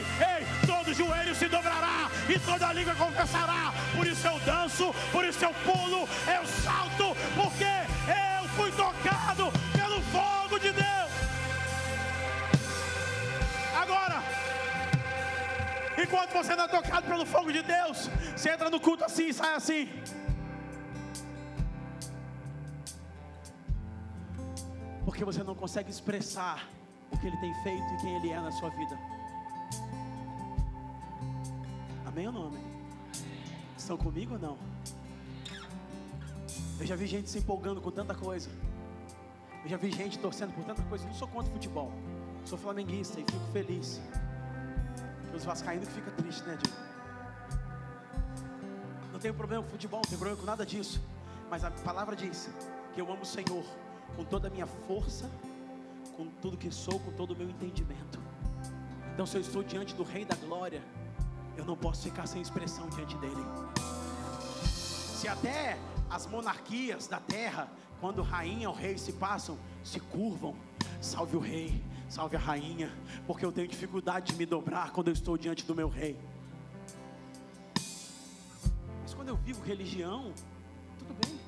toda 2.51 2.73
língua 2.73 2.95
confessará. 2.95 3.73
Por 3.95 4.05
isso 4.05 4.27
eu 4.27 4.39
danço, 4.39 4.93
por 5.11 5.23
isso 5.23 5.43
eu 5.45 5.53
pulo, 5.65 6.01
eu 6.37 6.45
salto, 6.45 7.15
porque 7.39 7.73
eu 8.43 8.49
fui 8.49 8.71
tocado 8.71 9.45
pelo 9.77 10.01
fogo 10.15 10.59
de 10.59 10.71
Deus. 10.73 11.11
Agora, 13.81 14.21
enquanto 16.03 16.31
você 16.33 16.55
não 16.55 16.65
é 16.65 16.67
tocado 16.67 17.07
pelo 17.07 17.25
fogo 17.25 17.51
de 17.53 17.61
Deus, 17.61 18.09
você 18.35 18.49
entra 18.49 18.69
no 18.69 18.79
culto 18.79 19.05
assim 19.05 19.27
e 19.29 19.33
sai 19.33 19.55
assim. 19.55 19.89
Porque 25.05 25.23
você 25.23 25.41
não 25.43 25.55
consegue 25.55 25.89
expressar 25.89 26.67
o 27.11 27.17
que 27.17 27.27
Ele 27.27 27.37
tem 27.37 27.53
feito 27.63 27.93
e 27.93 27.97
quem 28.01 28.15
Ele 28.17 28.29
é 28.29 28.39
na 28.39 28.51
sua 28.51 28.69
vida. 28.69 29.10
Amém 32.11 32.27
ou 32.27 32.33
não 32.33 32.47
amém? 32.47 32.63
Estão 33.77 33.97
comigo 33.97 34.33
ou 34.33 34.39
não? 34.39 34.57
Eu 36.77 36.85
já 36.85 36.95
vi 36.95 37.07
gente 37.07 37.29
se 37.29 37.37
empolgando 37.37 37.79
com 37.79 37.89
tanta 37.89 38.13
coisa. 38.13 38.49
Eu 39.63 39.69
já 39.69 39.77
vi 39.77 39.89
gente 39.91 40.19
torcendo 40.19 40.53
por 40.53 40.65
tanta 40.65 40.81
coisa. 40.83 41.05
Eu 41.05 41.07
não 41.07 41.15
sou 41.15 41.27
contra 41.29 41.49
futebol. 41.53 41.89
Sou 42.43 42.57
flamenguista 42.57 43.17
e 43.19 43.23
fico 43.23 43.51
feliz. 43.53 44.01
E 45.31 45.35
os 45.37 45.45
vascaínos 45.45 45.87
que 45.87 45.93
ficam 45.93 46.13
tristes, 46.15 46.45
né, 46.45 46.57
Diego? 46.61 46.77
Não 49.13 49.19
tenho 49.19 49.33
problema 49.33 49.63
com 49.63 49.69
futebol, 49.69 49.99
não 49.99 50.09
tenho 50.09 50.19
problema 50.19 50.39
com 50.41 50.45
nada 50.45 50.65
disso. 50.65 51.01
Mas 51.49 51.63
a 51.63 51.71
palavra 51.71 52.13
diz 52.13 52.49
que 52.93 52.99
eu 52.99 53.09
amo 53.09 53.21
o 53.21 53.25
Senhor 53.25 53.63
com 54.17 54.25
toda 54.25 54.49
a 54.49 54.51
minha 54.51 54.67
força, 54.67 55.29
com 56.17 56.27
tudo 56.41 56.57
que 56.57 56.71
sou, 56.71 56.99
com 56.99 57.11
todo 57.13 57.31
o 57.31 57.35
meu 57.37 57.49
entendimento. 57.49 58.19
Então, 59.13 59.25
se 59.25 59.37
eu 59.37 59.41
estou 59.41 59.63
diante 59.63 59.95
do 59.95 60.03
Rei 60.03 60.25
da 60.25 60.35
Glória, 60.35 60.81
eu 61.61 61.65
não 61.65 61.77
posso 61.77 62.01
ficar 62.01 62.25
sem 62.25 62.41
expressão 62.41 62.89
diante 62.89 63.15
dele. 63.17 63.45
Se 64.65 65.27
até 65.27 65.77
as 66.09 66.25
monarquias 66.25 67.07
da 67.07 67.19
terra, 67.19 67.71
quando 67.99 68.23
rainha 68.23 68.67
ou 68.67 68.75
rei 68.75 68.97
se 68.97 69.13
passam, 69.13 69.57
se 69.83 69.99
curvam, 69.99 70.55
salve 70.99 71.37
o 71.37 71.39
rei, 71.39 71.83
salve 72.09 72.35
a 72.35 72.39
rainha, 72.39 72.91
porque 73.27 73.45
eu 73.45 73.51
tenho 73.51 73.67
dificuldade 73.67 74.31
de 74.31 74.39
me 74.39 74.45
dobrar 74.45 74.91
quando 74.91 75.09
eu 75.09 75.13
estou 75.13 75.37
diante 75.37 75.63
do 75.63 75.75
meu 75.75 75.87
rei. 75.87 76.17
Mas 79.03 79.13
quando 79.13 79.27
eu 79.29 79.35
vivo 79.35 79.63
religião, 79.63 80.33
tudo 80.97 81.13
bem. 81.23 81.39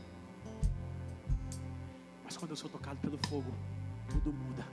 Mas 2.24 2.38
quando 2.38 2.51
eu 2.51 2.58
sou 2.58 2.70
tocado 2.70 3.00
pelo 3.00 3.17
fogo, 3.27 3.51
tudo 4.10 4.32
muda. 4.32 4.63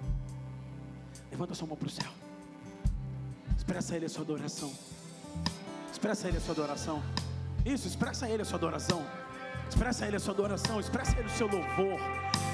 Levanta 1.30 1.54
sua 1.54 1.66
mão 1.66 1.78
para 1.78 1.88
o 1.88 1.90
céu. 1.90 2.12
Expressa 3.56 3.94
a 3.94 3.96
Ele 3.96 4.04
a 4.04 4.08
sua 4.10 4.22
adoração. 4.22 4.70
Expressa 6.00 6.26
a 6.26 6.30
Ele 6.30 6.38
a 6.38 6.40
sua 6.40 6.54
adoração. 6.54 7.02
Isso, 7.62 7.86
expressa 7.86 8.24
a 8.24 8.30
Ele 8.30 8.40
a 8.40 8.44
sua 8.46 8.56
adoração. 8.56 9.04
Expressa 9.68 10.04
a 10.06 10.08
Ele 10.08 10.16
a 10.16 10.20
sua 10.20 10.32
adoração. 10.32 10.80
Expressa 10.80 11.14
a 11.14 11.18
Ele 11.18 11.28
o 11.28 11.32
seu 11.32 11.46
louvor. 11.46 12.00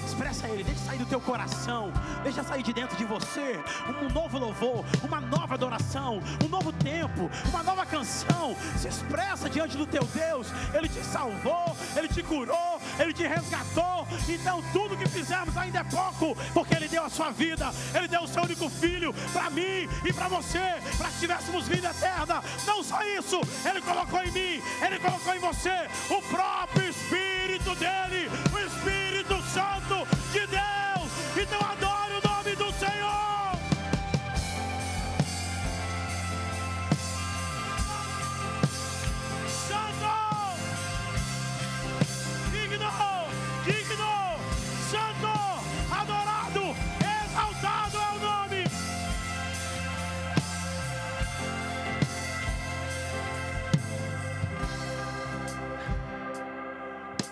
Expressa 0.05 0.47
a 0.47 0.51
Ele, 0.51 0.65
deixa 0.65 0.81
sair 0.81 0.99
do 0.99 1.07
teu 1.07 1.21
coração, 1.21 1.93
deixa 2.25 2.43
sair 2.43 2.63
de 2.63 2.73
dentro 2.73 2.97
de 2.97 3.05
você 3.05 3.61
um 4.03 4.13
novo 4.13 4.39
louvor, 4.39 4.85
uma 5.03 5.21
nova 5.21 5.55
adoração, 5.55 6.21
um 6.45 6.49
novo 6.49 6.73
tempo, 6.73 7.31
uma 7.49 7.63
nova 7.63 7.85
canção. 7.85 8.57
Se 8.77 8.89
expressa 8.89 9.51
diante 9.51 9.77
do 9.77 9.87
teu 9.87 10.05
Deus, 10.05 10.49
Ele 10.75 10.89
te 10.89 11.05
salvou, 11.05 11.77
Ele 11.97 12.09
te 12.09 12.23
curou, 12.23 12.66
Ele 12.99 13.13
te 13.13 13.27
resgatou. 13.27 14.07
Então 14.29 14.63
tudo 14.73 14.97
que 14.97 15.09
fizemos 15.09 15.57
ainda 15.57 15.81
é 15.81 15.85
pouco, 15.85 16.37
porque 16.53 16.75
Ele 16.75 16.89
deu 16.89 17.05
a 17.05 17.11
sua 17.11 17.31
vida, 17.31 17.73
Ele 17.95 18.09
deu 18.09 18.23
o 18.23 18.29
seu 18.29 18.43
único 18.43 18.69
filho 18.69 19.13
para 19.33 19.51
mim 19.51 19.89
e 20.05 20.13
para 20.13 20.29
você, 20.29 20.81
para 20.97 21.09
que 21.09 21.21
tivéssemos 21.21 21.69
vida 21.69 21.91
eterna. 21.91 22.43
Não 22.67 22.83
só 22.83 23.03
isso, 23.03 23.41
Ele 23.69 23.81
colocou 23.83 24.23
em 24.23 24.31
mim, 24.31 24.63
Ele 24.81 24.99
colocou 24.99 25.35
em 25.35 25.39
você 25.39 25.89
o 26.11 26.23
próprio 26.23 26.89
Espírito 26.89 27.75
dele, 27.77 28.31
o 28.53 28.59
Espírito 28.59 29.43
Santo 29.53 30.07
de 30.33 30.47
Deus. 30.47 30.96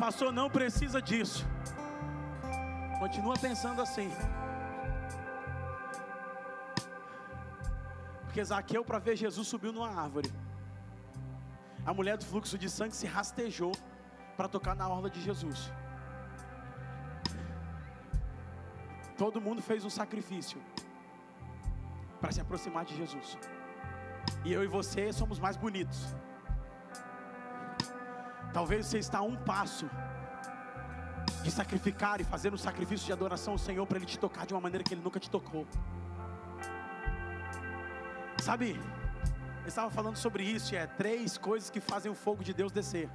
Pastor, 0.05 0.31
não 0.31 0.51
precisa 0.51 1.01
disso. 1.01 1.47
Continua 2.99 3.37
pensando 3.39 3.81
assim. 3.81 4.11
Porque 8.25 8.45
Zaqueu, 8.45 8.85
para 8.85 8.99
ver 8.99 9.17
Jesus, 9.17 9.49
subiu 9.49 9.73
numa 9.73 9.89
árvore. 9.89 10.31
A 11.87 11.95
mulher 11.95 12.19
do 12.19 12.27
fluxo 12.27 12.59
de 12.59 12.69
sangue 12.69 12.95
se 12.95 13.07
rastejou 13.07 13.73
para 14.37 14.47
tocar 14.47 14.75
na 14.77 14.87
orla 14.87 15.09
de 15.09 15.23
Jesus. 15.23 15.73
Todo 19.17 19.41
mundo 19.41 19.63
fez 19.63 19.87
um 19.87 19.95
sacrifício 20.01 20.61
para 22.21 22.31
se 22.31 22.43
aproximar 22.43 22.85
de 22.85 22.95
Jesus. 22.95 23.39
E 24.45 24.53
eu 24.53 24.63
e 24.63 24.67
você 24.67 25.11
somos 25.15 25.39
mais 25.39 25.57
bonitos. 25.57 26.15
Talvez 28.55 28.87
você 28.87 28.99
está 28.99 29.19
a 29.19 29.23
um 29.23 29.35
passo 29.35 29.87
de 31.43 31.51
sacrificar 31.51 32.21
e 32.21 32.25
fazer 32.25 32.55
um 32.55 32.57
sacrifício 32.57 33.05
de 33.05 33.13
adoração 33.13 33.55
ao 33.55 33.59
Senhor 33.59 33.85
para 33.85 33.99
Ele 33.99 34.07
te 34.07 34.17
tocar 34.17 34.47
de 34.47 34.55
uma 34.55 34.61
maneira 34.61 34.85
que 34.85 34.95
Ele 34.95 35.03
nunca 35.03 35.19
te 35.19 35.29
tocou. 35.29 35.67
Sabe, 38.41 38.81
eu 39.63 39.69
estava 39.69 39.91
falando 39.91 40.17
sobre 40.17 40.45
isso, 40.45 40.73
é 40.77 40.87
três 40.87 41.37
coisas 41.37 41.69
que 41.69 41.81
fazem 41.81 42.13
o 42.13 42.15
fogo 42.15 42.45
de 42.45 42.55
Deus 42.55 42.71
descer. 42.71 43.11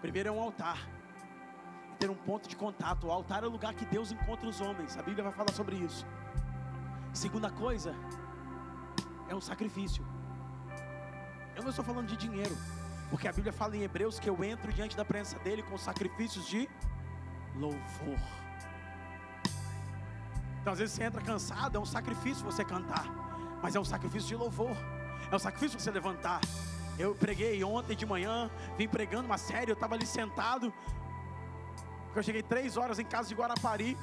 Primeiro 0.00 0.28
é 0.30 0.32
um 0.32 0.40
altar, 0.40 0.78
ter 2.00 2.10
um 2.10 2.16
ponto 2.16 2.48
de 2.48 2.56
contato. 2.56 3.06
O 3.06 3.12
altar 3.12 3.44
é 3.44 3.46
o 3.46 3.50
lugar 3.50 3.74
que 3.74 3.84
Deus 3.84 4.10
encontra 4.10 4.48
os 4.48 4.60
homens. 4.60 4.96
A 4.96 5.02
Bíblia 5.02 5.22
vai 5.22 5.32
falar 5.32 5.52
sobre 5.52 5.76
isso. 5.76 6.04
Segunda 7.12 7.48
coisa 7.48 7.94
é 9.28 9.34
um 9.36 9.40
sacrifício. 9.40 10.04
Eu 11.60 11.64
não 11.64 11.70
estou 11.70 11.84
falando 11.84 12.06
de 12.06 12.16
dinheiro, 12.16 12.56
porque 13.10 13.28
a 13.28 13.32
Bíblia 13.32 13.52
fala 13.52 13.76
em 13.76 13.82
Hebreus 13.82 14.18
que 14.18 14.30
eu 14.30 14.42
entro 14.42 14.72
diante 14.72 14.96
da 14.96 15.04
presença 15.04 15.38
dele 15.40 15.62
com 15.62 15.76
sacrifícios 15.76 16.46
de 16.46 16.66
louvor. 17.54 18.18
Então, 20.58 20.72
às 20.72 20.78
vezes 20.78 20.94
você 20.94 21.04
entra 21.04 21.20
cansado, 21.20 21.76
é 21.76 21.78
um 21.78 21.84
sacrifício 21.84 22.42
você 22.42 22.64
cantar, 22.64 23.04
mas 23.62 23.76
é 23.76 23.80
um 23.80 23.84
sacrifício 23.84 24.26
de 24.28 24.36
louvor, 24.36 24.74
é 25.30 25.36
um 25.36 25.38
sacrifício 25.38 25.78
você 25.78 25.90
levantar. 25.90 26.40
Eu 26.98 27.14
preguei 27.14 27.62
ontem 27.62 27.94
de 27.94 28.06
manhã, 28.06 28.50
vim 28.78 28.88
pregando 28.88 29.26
uma 29.26 29.36
série, 29.36 29.70
eu 29.70 29.74
estava 29.74 29.96
ali 29.96 30.06
sentado, 30.06 30.72
porque 32.04 32.20
eu 32.20 32.22
cheguei 32.22 32.42
três 32.42 32.78
horas 32.78 32.98
em 32.98 33.04
casa 33.04 33.28
de 33.28 33.34
Guarapari, 33.34 33.98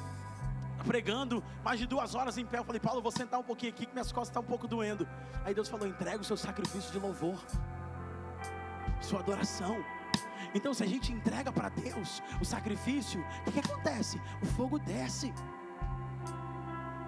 pregando, 0.84 1.42
mais 1.64 1.78
de 1.78 1.86
duas 1.86 2.14
horas 2.14 2.38
em 2.38 2.46
pé. 2.46 2.58
Eu 2.58 2.64
falei, 2.64 2.80
Paulo, 2.80 2.98
eu 2.98 3.02
vou 3.02 3.12
sentar 3.12 3.38
um 3.38 3.42
pouquinho 3.42 3.72
aqui, 3.72 3.86
que 3.86 3.92
minhas 3.92 4.12
costas 4.12 4.28
estão 4.28 4.42
um 4.42 4.46
pouco 4.46 4.66
doendo. 4.66 5.08
Aí 5.44 5.54
Deus 5.54 5.68
falou: 5.68 5.86
entrega 5.86 6.20
o 6.20 6.24
seu 6.24 6.36
sacrifício 6.36 6.92
de 6.92 6.98
louvor, 6.98 7.38
sua 9.00 9.20
adoração. 9.20 9.76
Então, 10.54 10.72
se 10.72 10.82
a 10.82 10.86
gente 10.86 11.12
entrega 11.12 11.52
para 11.52 11.68
Deus 11.68 12.22
o 12.40 12.44
sacrifício, 12.44 13.20
o 13.20 13.44
que, 13.44 13.60
que 13.60 13.70
acontece? 13.70 14.20
O 14.42 14.46
fogo 14.46 14.78
desce. 14.78 15.32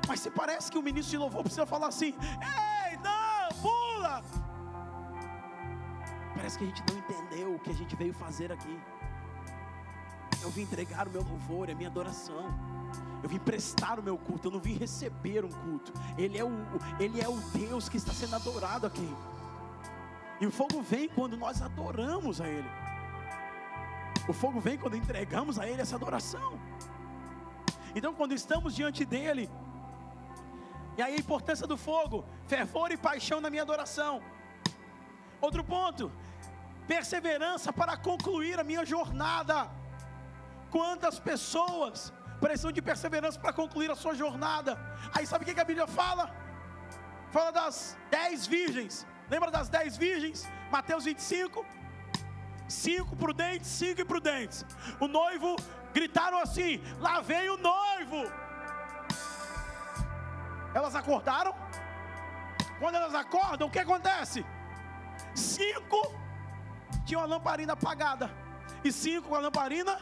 Mas 0.06 0.20
se 0.20 0.30
parece 0.30 0.70
que 0.70 0.78
o 0.78 0.82
ministro 0.82 1.10
de 1.12 1.18
louvor 1.18 1.42
precisa 1.42 1.66
falar 1.66 1.88
assim: 1.88 2.14
ei, 2.42 2.96
não, 2.98 3.48
pula. 3.62 4.22
Parece 6.34 6.58
que 6.58 6.64
a 6.64 6.66
gente 6.66 6.82
não 6.90 6.98
entendeu 6.98 7.54
o 7.54 7.58
que 7.58 7.70
a 7.70 7.74
gente 7.74 7.96
veio 7.96 8.12
fazer 8.12 8.52
aqui. 8.52 8.78
Eu 10.42 10.50
vim 10.50 10.62
entregar 10.62 11.06
o 11.06 11.10
meu 11.10 11.22
louvor, 11.22 11.70
a 11.70 11.74
minha 11.74 11.88
adoração. 11.88 12.44
Eu 13.22 13.28
vim 13.28 13.38
prestar 13.38 13.98
o 13.98 14.02
meu 14.02 14.16
culto, 14.16 14.48
eu 14.48 14.52
não 14.52 14.60
vim 14.60 14.74
receber 14.74 15.44
um 15.44 15.50
culto. 15.50 15.92
Ele 16.16 16.38
é 16.38 16.44
o, 16.44 16.50
ele 16.98 17.20
é 17.20 17.28
o 17.28 17.36
Deus 17.50 17.88
que 17.88 17.96
está 17.96 18.12
sendo 18.12 18.34
adorado 18.36 18.86
aqui. 18.86 19.14
E 20.40 20.46
o 20.46 20.50
fogo 20.50 20.80
vem 20.80 21.08
quando 21.08 21.36
nós 21.36 21.60
adoramos 21.60 22.40
a 22.40 22.48
Ele. 22.48 22.70
O 24.26 24.32
fogo 24.32 24.58
vem 24.58 24.78
quando 24.78 24.96
entregamos 24.96 25.58
a 25.58 25.68
Ele 25.68 25.82
essa 25.82 25.96
adoração. 25.96 26.58
Então, 27.94 28.14
quando 28.14 28.32
estamos 28.32 28.74
diante 28.74 29.04
dEle, 29.04 29.50
e 30.96 31.02
aí 31.02 31.14
a 31.14 31.18
importância 31.18 31.66
do 31.66 31.76
fogo, 31.76 32.24
fervor 32.46 32.90
e 32.90 32.96
paixão 32.96 33.40
na 33.40 33.50
minha 33.50 33.62
adoração. 33.62 34.22
Outro 35.40 35.62
ponto, 35.62 36.10
perseverança 36.86 37.72
para 37.72 37.96
concluir 37.96 38.58
a 38.58 38.64
minha 38.64 38.84
jornada. 38.84 39.70
Quantas 40.70 41.18
pessoas 41.18 42.12
precisam 42.40 42.72
de 42.72 42.82
perseverança 42.82 43.38
para 43.38 43.52
concluir 43.52 43.90
a 43.90 43.96
sua 43.96 44.14
jornada? 44.14 44.78
Aí 45.14 45.26
sabe 45.26 45.44
o 45.44 45.46
que 45.46 45.60
a 45.60 45.64
Bíblia 45.64 45.86
fala? 45.86 46.24
Fala 47.30 47.50
das 47.52 47.96
dez 48.10 48.46
virgens. 48.46 49.06
Lembra 49.28 49.50
das 49.50 49.68
dez 49.68 49.96
virgens? 49.96 50.48
Mateus 50.70 51.04
25. 51.04 51.64
Cinco 52.68 53.16
prudentes, 53.16 53.68
cinco 53.68 54.00
imprudentes. 54.00 54.64
O 54.98 55.06
noivo 55.06 55.56
gritaram 55.92 56.38
assim: 56.38 56.80
Lá 56.98 57.20
vem 57.20 57.48
o 57.50 57.56
noivo. 57.56 58.20
Elas 60.74 60.94
acordaram. 60.94 61.54
Quando 62.78 62.94
elas 62.94 63.14
acordam, 63.14 63.68
o 63.68 63.70
que 63.70 63.78
acontece? 63.78 64.44
Cinco 65.34 66.00
tinham 67.04 67.22
a 67.22 67.26
lamparina 67.26 67.72
apagada, 67.74 68.30
e 68.84 68.90
cinco 68.90 69.28
com 69.28 69.34
a 69.34 69.40
lamparina 69.40 70.00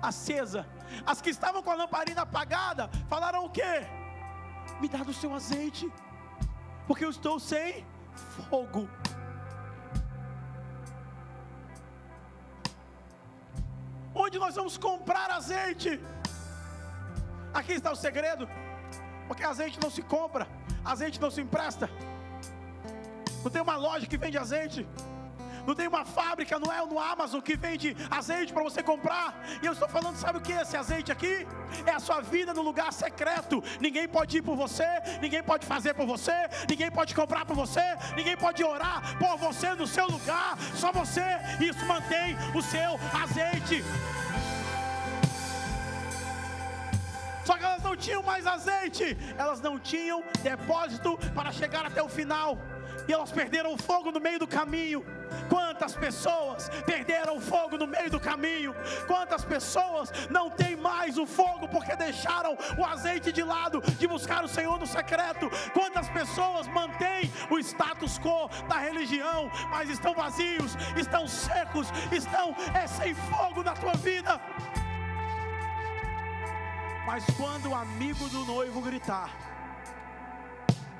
acesa. 0.00 0.66
As 1.06 1.20
que 1.20 1.30
estavam 1.30 1.62
com 1.62 1.70
a 1.70 1.74
lamparina 1.74 2.22
apagada 2.22 2.88
falaram 3.08 3.44
o 3.44 3.50
quê? 3.50 3.86
Me 4.80 4.88
dá 4.88 4.98
do 4.98 5.12
seu 5.12 5.34
azeite, 5.34 5.90
porque 6.86 7.04
eu 7.04 7.10
estou 7.10 7.38
sem 7.38 7.84
fogo. 8.48 8.88
Onde 14.14 14.38
nós 14.38 14.54
vamos 14.54 14.76
comprar 14.78 15.30
azeite? 15.30 16.00
Aqui 17.52 17.72
está 17.72 17.90
o 17.90 17.96
segredo. 17.96 18.48
Porque 19.26 19.44
azeite 19.44 19.80
não 19.82 19.90
se 19.90 20.02
compra, 20.02 20.46
azeite 20.84 21.20
não 21.20 21.30
se 21.30 21.40
empresta. 21.40 21.88
Não 23.42 23.50
tem 23.50 23.62
uma 23.62 23.76
loja 23.76 24.06
que 24.06 24.16
vende 24.16 24.38
azeite. 24.38 24.86
Não 25.66 25.74
tem 25.74 25.88
uma 25.88 26.04
fábrica, 26.04 26.58
não 26.58 26.72
é 26.72 26.84
no 26.84 26.98
Amazon 26.98 27.40
que 27.40 27.56
vende 27.56 27.96
azeite 28.10 28.52
para 28.52 28.62
você 28.62 28.82
comprar. 28.82 29.34
E 29.62 29.66
eu 29.66 29.72
estou 29.72 29.88
falando, 29.88 30.16
sabe 30.16 30.38
o 30.38 30.40
que 30.40 30.52
esse 30.52 30.76
azeite 30.76 31.10
aqui? 31.10 31.46
É 31.86 31.92
a 31.92 32.00
sua 32.00 32.20
vida 32.20 32.52
no 32.52 32.62
lugar 32.62 32.92
secreto. 32.92 33.62
Ninguém 33.80 34.06
pode 34.08 34.38
ir 34.38 34.42
por 34.42 34.56
você, 34.56 34.86
ninguém 35.20 35.42
pode 35.42 35.66
fazer 35.66 35.94
por 35.94 36.06
você, 36.06 36.48
ninguém 36.68 36.90
pode 36.90 37.14
comprar 37.14 37.44
por 37.44 37.56
você, 37.56 37.96
ninguém 38.16 38.36
pode 38.36 38.62
orar 38.62 39.16
por 39.18 39.36
você 39.36 39.74
no 39.74 39.86
seu 39.86 40.06
lugar. 40.06 40.56
Só 40.74 40.92
você. 40.92 41.24
Isso 41.60 41.84
mantém 41.86 42.36
o 42.54 42.62
seu 42.62 42.98
azeite. 43.22 43.82
Só 47.44 47.58
que 47.58 47.64
elas 47.64 47.82
não 47.82 47.94
tinham 47.94 48.22
mais 48.22 48.46
azeite, 48.46 49.16
elas 49.36 49.60
não 49.60 49.78
tinham 49.78 50.24
depósito 50.42 51.18
para 51.34 51.52
chegar 51.52 51.84
até 51.84 52.02
o 52.02 52.08
final 52.08 52.58
e 53.08 53.12
elas 53.12 53.30
perderam 53.30 53.72
o 53.72 53.78
fogo 53.78 54.10
no 54.10 54.20
meio 54.20 54.38
do 54.38 54.46
caminho. 54.46 55.04
Quantas 55.48 55.94
pessoas 55.94 56.68
perderam 56.86 57.36
o 57.36 57.40
fogo 57.40 57.76
no 57.76 57.86
meio 57.86 58.10
do 58.10 58.20
caminho? 58.20 58.74
Quantas 59.06 59.44
pessoas 59.44 60.10
não 60.30 60.48
têm 60.48 60.76
mais 60.76 61.18
o 61.18 61.26
fogo 61.26 61.68
porque 61.68 61.96
deixaram 61.96 62.56
o 62.78 62.84
azeite 62.84 63.32
de 63.32 63.42
lado 63.42 63.82
de 63.98 64.06
buscar 64.06 64.44
o 64.44 64.48
Senhor 64.48 64.78
no 64.78 64.86
secreto? 64.86 65.50
Quantas 65.72 66.08
pessoas 66.08 66.66
mantêm 66.68 67.30
o 67.50 67.58
status 67.58 68.18
quo 68.18 68.48
da 68.68 68.78
religião, 68.78 69.50
mas 69.70 69.90
estão 69.90 70.14
vazios, 70.14 70.76
estão 70.96 71.26
secos, 71.26 71.88
estão 72.12 72.54
é, 72.74 72.86
sem 72.86 73.14
fogo 73.14 73.62
na 73.62 73.74
tua 73.74 73.94
vida? 73.94 74.40
Mas 77.06 77.24
quando 77.36 77.68
o 77.70 77.74
amigo 77.74 78.28
do 78.30 78.44
noivo 78.44 78.80
gritar, 78.80 79.30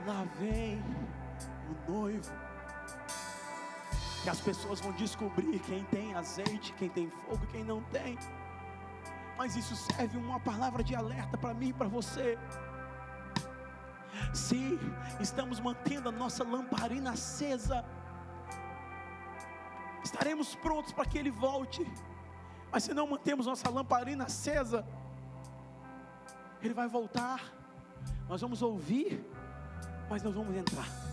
lá 0.07 0.25
vem 0.39 0.83
o 1.75 1.93
noivo. 1.93 2.33
Que 4.23 4.31
as 4.31 4.41
pessoas 4.41 4.81
vão 4.81 4.93
descobrir 4.93 5.59
quem 5.61 5.85
tem 5.85 6.15
azeite, 6.15 6.73
quem 6.75 6.89
tem 6.89 7.11
fogo, 7.11 7.47
quem 7.53 7.63
não 7.63 7.83
tem. 7.85 8.19
Mas 9.37 9.57
isso 9.57 9.75
serve 9.77 10.17
uma 10.17 10.41
palavra 10.41 10.83
de 10.83 10.95
alerta 10.95 11.37
para 11.37 11.53
mim 11.53 11.69
e 11.69 11.73
para 11.73 11.89
você. 11.89 12.39
Se 14.33 14.79
estamos 15.21 15.61
mantendo 15.61 16.09
a 16.09 16.13
nossa 16.13 16.45
lamparina 16.45 17.11
acesa, 17.11 17.85
estaremos 20.03 20.55
prontos 20.55 20.93
para 20.93 21.05
que 21.05 21.19
Ele 21.19 21.31
volte. 21.31 21.85
Mas 22.71 22.85
se 22.85 22.95
não 22.95 23.07
mantemos 23.07 23.47
nossa 23.47 23.69
lamparina 23.69 24.25
acesa, 24.25 24.87
Ele 26.63 26.75
vai 26.75 26.89
voltar. 26.89 27.41
Nós 28.29 28.41
vamos 28.41 28.63
ouvir, 28.63 29.25
mas 30.09 30.23
nós 30.23 30.35
vamos 30.35 30.57
entrar. 30.57 31.04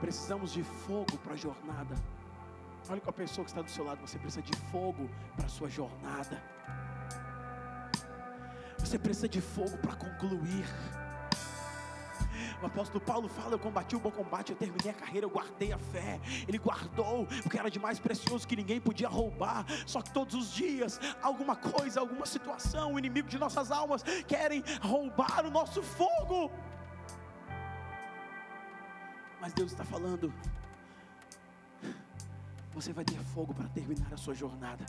Precisamos 0.00 0.52
de 0.52 0.62
fogo 0.62 1.16
para 1.18 1.34
a 1.34 1.36
jornada. 1.36 1.94
Olha 2.88 3.00
com 3.00 3.10
a 3.10 3.12
pessoa 3.12 3.44
que 3.44 3.50
está 3.50 3.60
do 3.60 3.70
seu 3.70 3.84
lado, 3.84 4.00
você 4.00 4.18
precisa 4.18 4.42
de 4.42 4.56
fogo 4.70 5.10
para 5.36 5.46
a 5.46 5.48
sua 5.48 5.68
jornada. 5.68 6.42
Você 8.78 8.98
precisa 8.98 9.28
de 9.28 9.40
fogo 9.40 9.76
para 9.78 9.94
concluir. 9.96 10.64
O 12.62 12.66
apóstolo 12.66 13.00
Paulo 13.00 13.28
fala: 13.28 13.54
Eu 13.54 13.58
combati 13.58 13.94
o 13.94 14.00
bom 14.00 14.10
combate, 14.10 14.50
eu 14.50 14.56
terminei 14.56 14.90
a 14.90 14.94
carreira, 14.94 15.26
eu 15.26 15.30
guardei 15.30 15.72
a 15.72 15.78
fé. 15.78 16.20
Ele 16.46 16.58
guardou 16.58 17.22
o 17.44 17.50
que 17.50 17.58
era 17.58 17.70
de 17.70 17.78
mais 17.78 17.98
precioso 17.98 18.46
que 18.46 18.56
ninguém 18.56 18.80
podia 18.80 19.08
roubar. 19.08 19.66
Só 19.86 20.00
que 20.00 20.10
todos 20.10 20.34
os 20.34 20.52
dias, 20.52 21.00
alguma 21.22 21.56
coisa, 21.56 22.00
alguma 22.00 22.26
situação, 22.26 22.94
o 22.94 22.98
inimigo 22.98 23.28
de 23.28 23.38
nossas 23.38 23.70
almas 23.70 24.02
querem 24.26 24.62
roubar 24.80 25.44
o 25.44 25.50
nosso 25.50 25.82
fogo. 25.82 26.50
Mas 29.48 29.54
Deus 29.54 29.72
está 29.72 29.82
falando: 29.82 30.30
você 32.74 32.92
vai 32.92 33.02
ter 33.02 33.18
fogo 33.32 33.54
para 33.54 33.66
terminar 33.68 34.12
a 34.12 34.16
sua 34.18 34.34
jornada. 34.34 34.84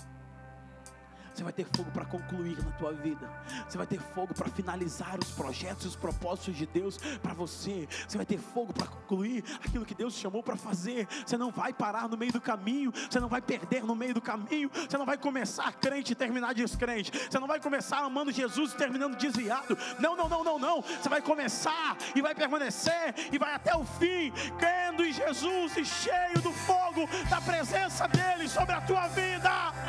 Você 1.34 1.44
vai 1.44 1.54
ter 1.54 1.66
fogo 1.66 1.92
para 1.92 2.06
concluir 2.06 2.58
na 2.64 2.72
tua 2.72 2.94
vida. 2.94 3.30
Você 3.68 3.78
vai 3.78 3.88
ter 3.88 4.00
fogo 4.00 4.34
para 4.34 4.50
finalizar 4.50 5.18
os 5.20 5.32
projetos 5.32 5.86
e 5.86 5.88
os 5.88 5.96
propósitos 5.96 6.56
de 6.56 6.66
Deus 6.66 6.98
para 7.22 7.34
você. 7.34 7.88
Você 8.08 8.18
vai 8.18 8.26
ter 8.26 8.38
fogo 8.38 8.74
para 8.74 8.88
concluir 8.88 9.44
aquilo 9.64 9.86
que 9.86 9.96
Deus 9.96 10.14
chamou 10.14 10.44
para 10.44 10.56
fazer. 10.56 11.08
Você 11.26 11.38
não 11.38 11.52
vai 11.52 11.74
parar 11.74 12.08
no 12.08 12.18
meio 12.18 12.32
do 12.32 12.42
caminho. 12.42 12.92
Você 13.10 13.20
não 13.20 13.30
vai 13.30 13.42
perder 13.42 13.84
no 13.84 13.96
meio 13.96 14.14
do 14.14 14.22
caminho. 14.22 14.70
Você 14.74 14.98
não 14.98 15.06
vai 15.06 15.18
começar 15.18 15.72
crente 15.74 16.14
e 16.14 16.16
terminar 16.16 16.54
descrente. 16.54 17.12
Você 17.12 17.40
não 17.40 17.48
vai 17.48 17.60
começar 17.60 18.00
amando 18.00 18.32
Jesus 18.32 18.74
e 18.74 18.78
terminando 18.78 19.16
desviado. 19.16 19.78
Não, 20.00 20.16
não, 20.16 20.28
não, 20.28 20.44
não, 20.44 20.60
não. 20.60 20.82
Você 20.82 21.10
vai 21.10 21.22
começar 21.22 21.98
e 22.16 22.22
vai 22.22 22.36
permanecer 22.36 23.16
e 23.32 23.38
vai 23.38 23.54
até 23.54 23.76
o 23.76 23.86
fim, 23.86 24.32
crendo 24.58 25.06
em 25.06 25.14
Jesus 25.14 25.78
e 25.78 25.86
cheio 25.86 26.42
do 26.42 26.52
fogo 26.52 27.08
da 27.30 27.42
presença 27.42 28.08
dele 28.08 28.48
sobre 28.48 28.76
a 28.76 28.82
tua 28.82 29.08
vida. 29.08 29.89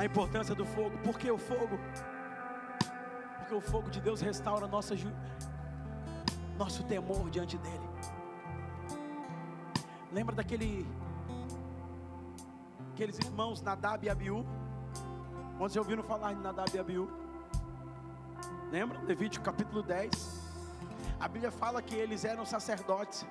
A 0.00 0.04
importância 0.06 0.54
do 0.54 0.64
fogo. 0.64 0.96
Por 1.04 1.18
que 1.18 1.30
o 1.30 1.36
fogo? 1.36 1.78
Porque 3.38 3.54
o 3.54 3.60
fogo 3.60 3.90
de 3.90 4.00
Deus 4.00 4.22
restaura 4.22 4.66
nossa, 4.66 4.94
nosso 6.56 6.82
temor 6.84 7.28
diante 7.28 7.58
dEle. 7.58 7.90
Lembra 10.10 10.34
daquele 10.34 10.86
aqueles 12.92 13.18
irmãos 13.18 13.60
Nadab 13.60 14.06
e 14.06 14.08
Abiú? 14.08 14.46
Quando 15.58 15.70
vocês 15.70 15.76
ouviram 15.76 16.02
falar 16.02 16.32
de 16.32 16.40
Nadab 16.40 16.74
e 16.74 16.80
Abiú? 16.80 17.06
Lembra? 18.72 18.98
Levítico 19.02 19.44
capítulo 19.44 19.82
10. 19.82 20.10
A 21.20 21.28
Bíblia 21.28 21.50
fala 21.50 21.82
que 21.82 21.94
eles 21.94 22.24
eram 22.24 22.46
sacerdotes. 22.46 23.26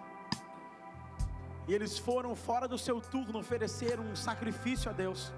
E 1.67 1.73
eles 1.73 1.97
foram 1.97 2.35
fora 2.35 2.67
do 2.67 2.77
seu 2.77 3.01
turno 3.01 3.39
oferecer 3.39 3.99
um 3.99 4.15
sacrifício 4.15 4.91
a 4.91 4.93
Deus. 4.93 5.33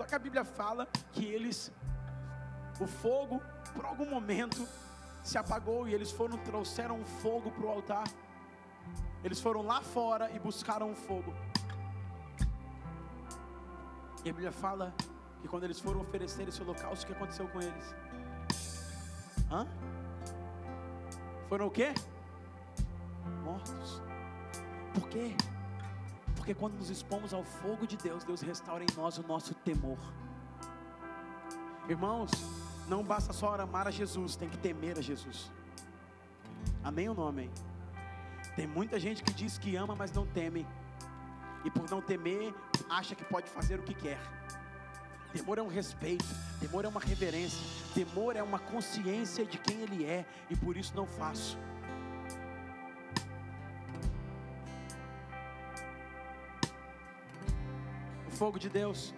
Só 0.00 0.06
que 0.06 0.14
a 0.14 0.18
Bíblia 0.18 0.44
fala 0.44 0.88
que 1.12 1.26
eles, 1.26 1.70
o 2.80 2.86
fogo, 2.86 3.38
por 3.74 3.84
algum 3.84 4.08
momento, 4.08 4.66
se 5.22 5.36
apagou 5.36 5.86
e 5.86 5.92
eles 5.92 6.10
foram, 6.10 6.38
trouxeram 6.38 7.04
fogo 7.04 7.50
para 7.50 7.66
o 7.66 7.68
altar. 7.68 8.04
Eles 9.22 9.42
foram 9.42 9.60
lá 9.60 9.82
fora 9.82 10.30
e 10.34 10.38
buscaram 10.38 10.94
fogo. 10.94 11.34
E 14.24 14.30
a 14.30 14.32
Bíblia 14.32 14.50
fala 14.50 14.94
que 15.42 15.46
quando 15.46 15.64
eles 15.64 15.78
foram 15.78 16.00
oferecer 16.00 16.48
esse 16.48 16.62
holocausto, 16.62 17.04
o 17.04 17.06
que 17.06 17.12
aconteceu 17.12 17.46
com 17.48 17.60
eles? 17.60 17.94
Hã? 19.50 19.66
Foram 21.46 21.66
o 21.66 21.70
quê? 21.70 21.92
Mortos. 23.44 24.00
Por 24.94 25.10
quê? 25.10 25.36
Porque 26.50 26.58
quando 26.58 26.74
nos 26.74 26.90
expomos 26.90 27.32
ao 27.32 27.44
fogo 27.44 27.86
de 27.86 27.96
Deus, 27.96 28.24
Deus 28.24 28.40
restaura 28.40 28.82
em 28.82 28.96
nós 28.96 29.16
o 29.18 29.22
nosso 29.22 29.54
temor. 29.54 29.98
Irmãos, 31.88 32.28
não 32.88 33.04
basta 33.04 33.32
só 33.32 33.54
amar 33.54 33.86
a 33.86 33.90
Jesus, 33.92 34.34
tem 34.34 34.48
que 34.48 34.58
temer 34.58 34.98
a 34.98 35.00
Jesus. 35.00 35.48
Amém 36.82 37.08
ou 37.08 37.14
não 37.14 37.28
amém? 37.28 37.48
Tem 38.56 38.66
muita 38.66 38.98
gente 38.98 39.22
que 39.22 39.32
diz 39.32 39.58
que 39.58 39.76
ama, 39.76 39.94
mas 39.94 40.10
não 40.10 40.26
teme. 40.26 40.66
E 41.64 41.70
por 41.70 41.88
não 41.88 42.02
temer, 42.02 42.52
acha 42.88 43.14
que 43.14 43.22
pode 43.22 43.48
fazer 43.48 43.78
o 43.78 43.84
que 43.84 43.94
quer. 43.94 44.18
Temor 45.32 45.56
é 45.56 45.62
um 45.62 45.68
respeito, 45.68 46.26
temor 46.58 46.84
é 46.84 46.88
uma 46.88 47.00
reverência, 47.00 47.64
temor 47.94 48.34
é 48.34 48.42
uma 48.42 48.58
consciência 48.58 49.46
de 49.46 49.56
quem 49.56 49.82
Ele 49.82 50.04
é, 50.04 50.26
e 50.50 50.56
por 50.56 50.76
isso 50.76 50.96
não 50.96 51.06
faço. 51.06 51.56
Fogo 58.40 58.58
de 58.58 58.70
Deus, 58.70 59.12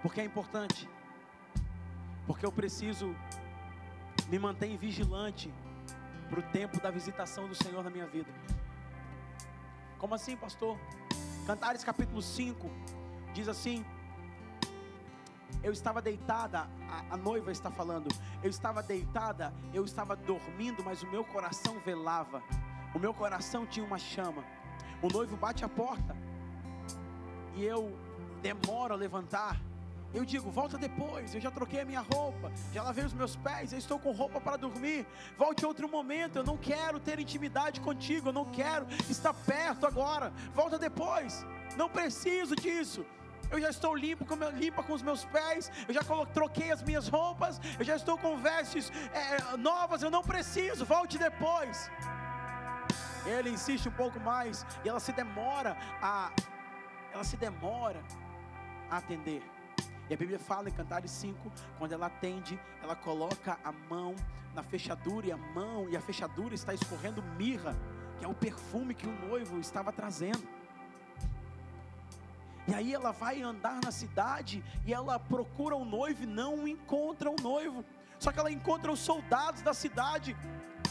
porque 0.00 0.22
é 0.22 0.24
importante, 0.24 0.88
porque 2.26 2.46
eu 2.46 2.50
preciso 2.50 3.14
me 4.30 4.38
manter 4.38 4.74
vigilante 4.78 5.52
para 6.30 6.40
o 6.40 6.42
tempo 6.44 6.80
da 6.80 6.90
visitação 6.90 7.46
do 7.46 7.54
Senhor 7.54 7.84
na 7.84 7.90
minha 7.90 8.06
vida. 8.06 8.32
Como 9.98 10.14
assim, 10.14 10.34
pastor? 10.34 10.78
Cantares 11.46 11.84
capítulo 11.84 12.22
5 12.22 12.70
diz 13.34 13.46
assim: 13.46 13.84
Eu 15.62 15.72
estava 15.72 16.00
deitada, 16.00 16.70
a, 16.88 17.04
a, 17.10 17.16
noiva 17.18 17.52
está 17.52 17.70
falando, 17.70 18.08
eu 18.42 18.48
estava 18.48 18.82
deitada, 18.82 19.52
eu 19.74 19.84
estava 19.84 20.16
dormindo, 20.16 20.82
mas 20.82 21.02
o 21.02 21.10
meu 21.10 21.22
coração 21.22 21.78
velava, 21.80 22.42
o 22.94 22.98
meu 22.98 23.12
coração 23.12 23.66
tinha 23.66 23.84
uma 23.84 23.98
chama. 23.98 24.42
O 25.02 25.08
noivo 25.08 25.36
bate 25.36 25.64
a 25.64 25.68
porta 25.68 26.14
e 27.54 27.64
eu 27.64 27.96
demoro 28.42 28.94
a 28.94 28.96
levantar. 28.96 29.60
Eu 30.12 30.24
digo, 30.24 30.50
volta 30.50 30.76
depois, 30.76 31.34
eu 31.34 31.40
já 31.40 31.52
troquei 31.52 31.80
a 31.80 31.84
minha 31.84 32.00
roupa, 32.00 32.50
já 32.72 32.82
lavei 32.82 33.04
os 33.04 33.12
meus 33.12 33.36
pés, 33.36 33.72
eu 33.72 33.78
estou 33.78 33.96
com 33.98 34.10
roupa 34.10 34.40
para 34.40 34.56
dormir. 34.56 35.06
Volte 35.38 35.64
outro 35.64 35.88
momento, 35.88 36.36
eu 36.36 36.42
não 36.42 36.56
quero 36.56 36.98
ter 36.98 37.20
intimidade 37.20 37.80
contigo, 37.80 38.28
eu 38.28 38.32
não 38.32 38.44
quero 38.44 38.86
estar 39.08 39.32
perto 39.32 39.86
agora. 39.86 40.32
Volta 40.52 40.78
depois, 40.78 41.46
não 41.76 41.88
preciso 41.88 42.56
disso. 42.56 43.06
Eu 43.52 43.60
já 43.60 43.70
estou 43.70 43.96
limpo 43.96 44.24
com, 44.24 44.34
limpa 44.50 44.82
com 44.82 44.92
os 44.92 45.02
meus 45.02 45.24
pés, 45.24 45.70
eu 45.86 45.94
já 45.94 46.02
troquei 46.34 46.70
as 46.72 46.82
minhas 46.82 47.08
roupas, 47.08 47.60
eu 47.78 47.84
já 47.84 47.96
estou 47.96 48.18
com 48.18 48.36
vestes 48.36 48.92
é, 49.12 49.56
novas, 49.56 50.02
eu 50.02 50.10
não 50.10 50.22
preciso, 50.22 50.84
volte 50.84 51.18
depois. 51.18 51.90
Ele 53.26 53.50
insiste 53.50 53.88
um 53.88 53.92
pouco 53.92 54.18
mais 54.20 54.64
e 54.84 54.88
ela 54.88 55.00
se 55.00 55.12
demora 55.12 55.76
a 56.00 56.30
ela 57.12 57.24
se 57.24 57.36
demora 57.36 58.00
a 58.88 58.98
atender. 58.98 59.42
E 60.08 60.14
a 60.14 60.16
Bíblia 60.16 60.38
fala 60.38 60.68
em 60.68 60.72
Cantares 60.72 61.10
5, 61.10 61.52
quando 61.78 61.92
ela 61.92 62.06
atende, 62.06 62.58
ela 62.82 62.96
coloca 62.96 63.58
a 63.64 63.72
mão 63.72 64.14
na 64.54 64.62
fechadura 64.62 65.26
e 65.26 65.32
a 65.32 65.36
mão 65.36 65.88
e 65.88 65.96
a 65.96 66.00
fechadura 66.00 66.54
está 66.54 66.74
escorrendo 66.74 67.22
mirra, 67.36 67.76
que 68.18 68.24
é 68.24 68.28
o 68.28 68.34
perfume 68.34 68.94
que 68.94 69.06
o 69.06 69.28
noivo 69.28 69.58
estava 69.60 69.92
trazendo. 69.92 70.42
E 72.66 72.74
aí 72.74 72.92
ela 72.92 73.12
vai 73.12 73.42
andar 73.42 73.80
na 73.82 73.90
cidade 73.90 74.64
e 74.84 74.92
ela 74.92 75.18
procura 75.18 75.76
o 75.76 75.84
noivo 75.84 76.24
e 76.24 76.26
não 76.26 76.66
encontra 76.66 77.30
o 77.30 77.36
noivo. 77.40 77.84
Só 78.18 78.30
que 78.30 78.38
ela 78.38 78.50
encontra 78.50 78.92
os 78.92 79.00
soldados 79.00 79.62
da 79.62 79.72
cidade 79.72 80.36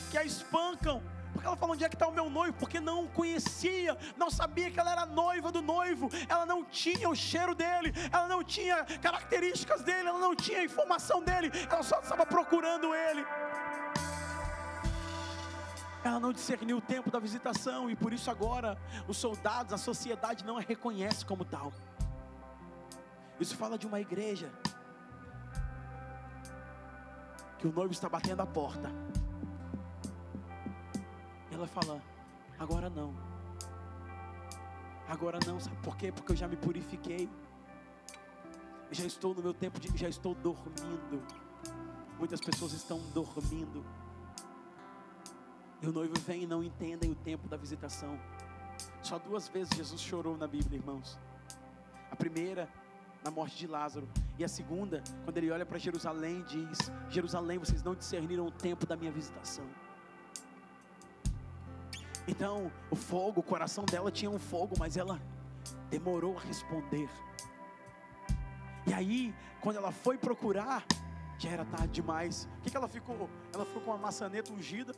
que 0.09 0.17
a 0.17 0.23
espancam 0.23 1.01
porque 1.33 1.47
ela 1.47 1.55
falou: 1.55 1.73
onde 1.73 1.83
é 1.83 1.89
que 1.89 1.95
está 1.95 2.07
o 2.07 2.11
meu 2.11 2.29
noivo? 2.29 2.57
Porque 2.57 2.79
não 2.79 3.07
conhecia, 3.07 3.97
não 4.17 4.29
sabia 4.29 4.71
que 4.71 4.79
ela 4.79 4.91
era 4.91 5.05
noiva 5.05 5.51
do 5.51 5.61
noivo, 5.61 6.09
ela 6.27 6.45
não 6.45 6.63
tinha 6.63 7.09
o 7.09 7.15
cheiro 7.15 7.55
dele, 7.55 7.93
ela 8.11 8.27
não 8.27 8.43
tinha 8.43 8.83
características 9.01 9.83
dele, 9.83 10.09
ela 10.09 10.19
não 10.19 10.35
tinha 10.35 10.63
informação 10.63 11.23
dele, 11.23 11.51
ela 11.69 11.83
só 11.83 11.99
estava 11.99 12.25
procurando 12.25 12.93
ele. 12.93 13.25
Ela 16.03 16.19
não 16.19 16.31
discerniu 16.31 16.77
o 16.77 16.81
tempo 16.81 17.11
da 17.11 17.19
visitação 17.19 17.89
e 17.89 17.95
por 17.95 18.13
isso 18.13 18.31
agora 18.31 18.77
os 19.07 19.17
soldados, 19.17 19.73
a 19.73 19.77
sociedade 19.77 20.45
não 20.45 20.57
a 20.57 20.61
reconhece 20.61 21.25
como 21.25 21.43
tal. 21.43 21.73
Isso 23.39 23.55
fala 23.55 23.77
de 23.77 23.85
uma 23.85 23.99
igreja 23.99 24.51
que 27.57 27.67
o 27.67 27.71
noivo 27.71 27.91
está 27.91 28.07
batendo 28.07 28.41
a 28.41 28.45
porta 28.45 28.89
ela 31.59 31.67
fala: 31.67 32.01
agora 32.57 32.89
não. 32.89 33.13
Agora 35.07 35.39
não, 35.45 35.59
sabe 35.59 35.75
por 35.77 35.97
quê? 35.97 36.11
Porque 36.11 36.31
eu 36.31 36.35
já 36.35 36.47
me 36.47 36.55
purifiquei. 36.55 37.29
Já 38.91 39.05
estou 39.05 39.35
no 39.35 39.41
meu 39.41 39.53
tempo 39.53 39.79
de. 39.79 39.95
Já 39.97 40.07
estou 40.07 40.33
dormindo. 40.35 41.21
Muitas 42.17 42.39
pessoas 42.39 42.73
estão 42.73 42.99
dormindo. 43.13 43.85
E 45.81 45.87
o 45.87 45.91
noivo 45.91 46.13
vem 46.19 46.43
e 46.43 46.47
não 46.47 46.63
entendem 46.63 47.11
o 47.11 47.15
tempo 47.15 47.47
da 47.47 47.57
visitação. 47.57 48.19
Só 49.01 49.17
duas 49.17 49.47
vezes 49.47 49.75
Jesus 49.75 50.01
chorou 50.01 50.37
na 50.37 50.47
Bíblia, 50.47 50.77
irmãos. 50.77 51.17
A 52.11 52.15
primeira, 52.15 52.69
na 53.23 53.31
morte 53.31 53.57
de 53.57 53.67
Lázaro. 53.67 54.07
E 54.37 54.43
a 54.43 54.47
segunda, 54.47 55.03
quando 55.23 55.37
ele 55.37 55.51
olha 55.51 55.65
para 55.65 55.77
Jerusalém, 55.77 56.43
diz: 56.43 56.91
Jerusalém, 57.09 57.57
vocês 57.57 57.83
não 57.83 57.95
discerniram 57.95 58.45
o 58.45 58.51
tempo 58.51 58.85
da 58.85 58.95
minha 58.95 59.11
visitação. 59.11 59.65
Então, 62.27 62.71
o 62.89 62.95
fogo, 62.95 63.39
o 63.39 63.43
coração 63.43 63.85
dela 63.85 64.11
tinha 64.11 64.29
um 64.29 64.39
fogo, 64.39 64.75
mas 64.77 64.97
ela 64.97 65.19
demorou 65.89 66.37
a 66.37 66.41
responder. 66.41 67.09
E 68.85 68.93
aí, 68.93 69.33
quando 69.61 69.77
ela 69.77 69.91
foi 69.91 70.17
procurar, 70.17 70.85
já 71.37 71.49
era 71.49 71.65
tarde 71.65 71.93
demais. 71.93 72.47
O 72.59 72.61
que, 72.61 72.71
que 72.71 72.77
ela 72.77 72.87
ficou? 72.87 73.29
Ela 73.53 73.65
ficou 73.65 73.81
com 73.81 73.91
uma 73.91 73.97
maçaneta 73.97 74.51
ungida. 74.51 74.93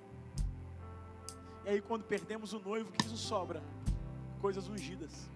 E 1.66 1.70
aí, 1.70 1.82
quando 1.82 2.04
perdemos 2.04 2.54
o 2.54 2.60
noivo, 2.60 2.90
o 2.90 2.92
que 2.92 3.08
nos 3.08 3.20
sobra? 3.20 3.62
Coisas 4.40 4.68
ungidas. 4.68 5.30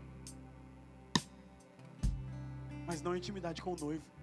Mas 2.85 3.01
não 3.01 3.15
intimidade 3.15 3.61
com 3.61 3.73
o 3.73 3.75
noivo 3.75 4.14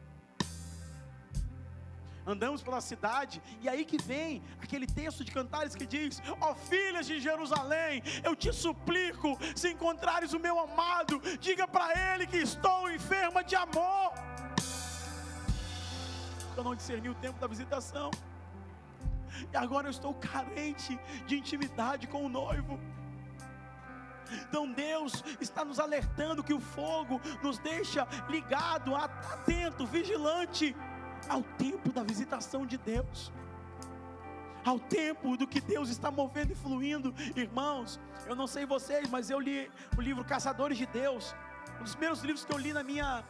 andamos 2.26 2.62
pela 2.62 2.80
cidade, 2.80 3.42
e 3.60 3.68
aí 3.68 3.84
que 3.84 3.98
vem 4.02 4.42
aquele 4.60 4.86
texto 4.86 5.24
de 5.24 5.32
Cantares 5.32 5.74
que 5.74 5.86
diz: 5.86 6.22
Ó 6.40 6.52
oh, 6.52 6.54
filhas 6.54 7.06
de 7.06 7.20
Jerusalém, 7.20 8.02
eu 8.22 8.34
te 8.36 8.52
suplico, 8.52 9.38
se 9.54 9.70
encontrares 9.70 10.32
o 10.32 10.38
meu 10.38 10.58
amado, 10.58 11.20
diga 11.40 11.66
para 11.66 12.14
ele 12.14 12.26
que 12.26 12.38
estou 12.38 12.90
enferma 12.90 13.42
de 13.42 13.56
amor. 13.56 14.12
Eu 16.56 16.64
não 16.64 16.74
discerni 16.74 17.08
o 17.08 17.14
tempo 17.14 17.38
da 17.38 17.46
visitação, 17.46 18.10
e 19.52 19.56
agora 19.56 19.86
eu 19.86 19.90
estou 19.90 20.14
carente 20.14 20.98
de 21.26 21.36
intimidade 21.36 22.06
com 22.06 22.24
o 22.24 22.28
noivo. 22.28 22.78
Então 24.48 24.70
Deus 24.72 25.22
está 25.40 25.62
nos 25.62 25.78
alertando 25.78 26.42
que 26.42 26.54
o 26.54 26.60
fogo 26.60 27.20
nos 27.42 27.58
deixa 27.58 28.06
ligado, 28.28 28.94
atento, 28.94 29.86
vigilante 29.86 30.74
ao 31.28 31.42
tempo 31.42 31.92
da 31.92 32.02
visitação 32.02 32.66
de 32.66 32.76
Deus, 32.76 33.32
ao 34.64 34.78
tempo 34.78 35.36
do 35.36 35.46
que 35.46 35.60
Deus 35.60 35.88
está 35.88 36.10
movendo 36.10 36.52
e 36.52 36.54
fluindo, 36.54 37.14
irmãos. 37.36 37.98
Eu 38.26 38.36
não 38.36 38.46
sei 38.46 38.64
vocês, 38.64 39.08
mas 39.08 39.30
eu 39.30 39.40
li 39.40 39.70
o 39.96 40.00
livro 40.00 40.24
Caçadores 40.24 40.78
de 40.78 40.86
Deus, 40.86 41.34
um 41.80 41.82
dos 41.82 41.94
primeiros 41.94 42.22
livros 42.22 42.44
que 42.44 42.52
eu 42.52 42.58
li 42.58 42.72
na 42.72 42.82
minha 42.82 43.24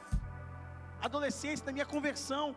adolescência, 1.01 1.65
na 1.65 1.73
minha 1.73 1.87
conversão. 1.87 2.55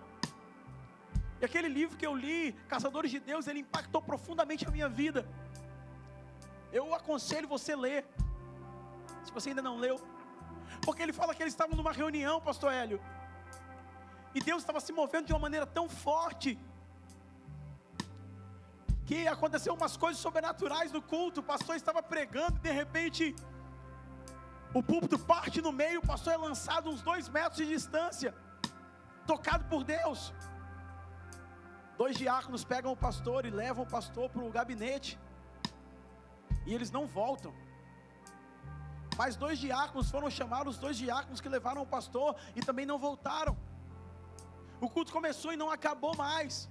E 1.42 1.46
aquele 1.46 1.68
livro 1.68 1.98
que 1.98 2.06
eu 2.06 2.16
li, 2.16 2.54
Caçadores 2.68 3.12
de 3.12 3.20
Deus, 3.20 3.48
ele 3.48 3.60
impactou 3.60 4.02
profundamente 4.02 4.68
a 4.68 4.72
minha 4.72 4.90
vida. 4.90 5.28
Eu 6.72 6.94
aconselho 6.94 7.48
você 7.48 7.76
ler, 7.76 8.06
se 9.24 9.32
você 9.32 9.50
ainda 9.50 9.62
não 9.62 9.78
leu, 9.78 10.00
porque 10.82 11.02
ele 11.02 11.14
fala 11.14 11.34
que 11.34 11.42
eles 11.42 11.54
estavam 11.54 11.76
numa 11.76 11.92
reunião, 11.92 12.42
Pastor 12.42 12.74
Hélio, 12.74 13.02
e 14.36 14.42
Deus 14.48 14.62
estava 14.62 14.82
se 14.86 14.92
movendo 15.00 15.28
de 15.28 15.34
uma 15.34 15.44
maneira 15.48 15.66
tão 15.78 15.88
forte 16.06 16.50
que 19.10 19.18
aconteceu 19.34 19.74
umas 19.74 19.96
coisas 20.04 20.22
sobrenaturais 20.26 20.92
no 20.96 21.02
culto. 21.02 21.40
O 21.40 21.50
pastor 21.52 21.76
estava 21.76 22.02
pregando 22.14 22.58
e 22.58 22.64
de 22.68 22.72
repente 22.82 23.24
o 24.80 24.82
púlpito 24.84 25.18
parte 25.18 25.62
no 25.68 25.72
meio. 25.72 26.00
O 26.00 26.08
pastor 26.14 26.34
é 26.34 26.38
lançado 26.38 26.90
uns 26.90 27.02
dois 27.10 27.30
metros 27.30 27.58
de 27.62 27.68
distância, 27.76 28.32
tocado 29.26 29.64
por 29.74 29.84
Deus. 29.86 30.34
Dois 32.02 32.18
diáconos 32.18 32.66
pegam 32.66 32.92
o 32.92 32.98
pastor 33.08 33.46
e 33.46 33.50
levam 33.50 33.86
o 33.86 33.92
pastor 33.98 34.30
para 34.30 34.44
o 34.44 34.52
gabinete. 34.58 35.18
E 36.66 36.74
eles 36.76 36.92
não 36.92 37.06
voltam. 37.08 37.54
Mas 39.18 39.38
dois 39.38 39.58
diáconos 39.60 40.12
foram 40.12 40.30
chamar 40.30 40.68
os 40.68 40.78
dois 40.78 40.98
diáconos 40.98 41.40
que 41.40 41.48
levaram 41.48 41.82
o 41.84 41.88
pastor 41.88 42.36
e 42.54 42.60
também 42.60 42.86
não 42.86 43.00
voltaram. 43.08 43.56
O 44.82 44.90
culto 44.90 45.12
começou 45.12 45.54
e 45.54 45.58
não 45.58 45.70
acabou 45.72 46.16
mais. 46.16 46.70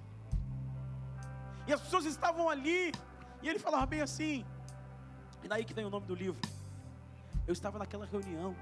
E 1.67 1.73
as 1.73 1.81
pessoas 1.81 2.05
estavam 2.05 2.49
ali, 2.49 2.91
e 3.41 3.49
ele 3.49 3.59
falava 3.59 3.85
bem 3.85 4.01
assim. 4.01 4.45
E 5.43 5.47
daí 5.47 5.65
que 5.65 5.73
vem 5.73 5.85
o 5.85 5.89
nome 5.89 6.05
do 6.05 6.15
livro. 6.15 6.41
Eu 7.47 7.53
estava 7.53 7.79
naquela 7.79 8.05
reunião. 8.05 8.55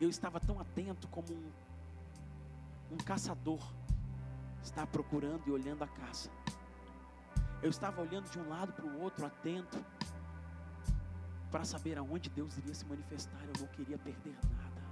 Eu 0.00 0.08
estava 0.08 0.40
tão 0.40 0.60
atento 0.60 1.06
como 1.08 1.32
um, 1.32 1.52
um 2.92 2.96
caçador 2.98 3.60
está 4.62 4.86
procurando 4.86 5.42
e 5.46 5.50
olhando 5.50 5.82
a 5.82 5.88
caça. 5.88 6.30
Eu 7.60 7.70
estava 7.70 8.00
olhando 8.00 8.30
de 8.30 8.38
um 8.38 8.48
lado 8.48 8.72
para 8.72 8.84
o 8.84 9.00
outro, 9.00 9.24
atento, 9.26 9.84
para 11.50 11.64
saber 11.64 11.98
aonde 11.98 12.30
Deus 12.30 12.56
iria 12.58 12.74
se 12.74 12.84
manifestar. 12.86 13.40
Eu 13.42 13.60
não 13.60 13.66
queria 13.68 13.98
perder 13.98 14.36
nada. 14.56 14.82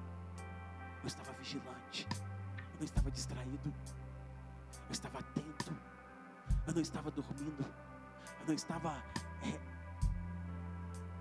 Eu 1.03 1.07
estava 1.07 1.33
vigilante. 1.33 2.07
Não 2.81 2.85
estava 2.87 3.11
distraído. 3.11 3.75
Eu 4.89 4.93
estava 4.93 5.19
atento. 5.19 5.77
Eu 6.67 6.73
não 6.73 6.81
estava 6.81 7.11
dormindo. 7.11 7.63
Eu 8.41 8.47
não 8.47 8.55
estava 8.55 8.97
é, 9.43 9.61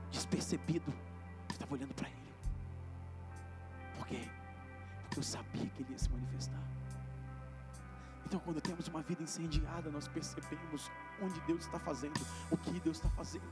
despercebido. 0.09 0.89
Eu 0.89 1.51
estava 1.51 1.73
olhando 1.73 1.93
para 1.93 2.07
Ele. 2.07 2.33
Por 3.97 4.07
quê? 4.07 4.29
Porque 5.01 5.19
eu 5.19 5.23
sabia 5.23 5.67
que 5.67 5.83
Ele 5.83 5.91
ia 5.91 5.99
se 5.99 6.09
manifestar. 6.09 6.63
Então, 8.25 8.39
quando 8.39 8.61
temos 8.61 8.87
uma 8.87 9.01
vida 9.01 9.21
incendiada, 9.21 9.89
nós 9.89 10.07
percebemos 10.07 10.89
onde 11.21 11.41
Deus 11.41 11.65
está 11.65 11.77
fazendo, 11.77 12.25
o 12.49 12.55
que 12.55 12.79
Deus 12.79 12.95
está 12.97 13.09
fazendo. 13.09 13.49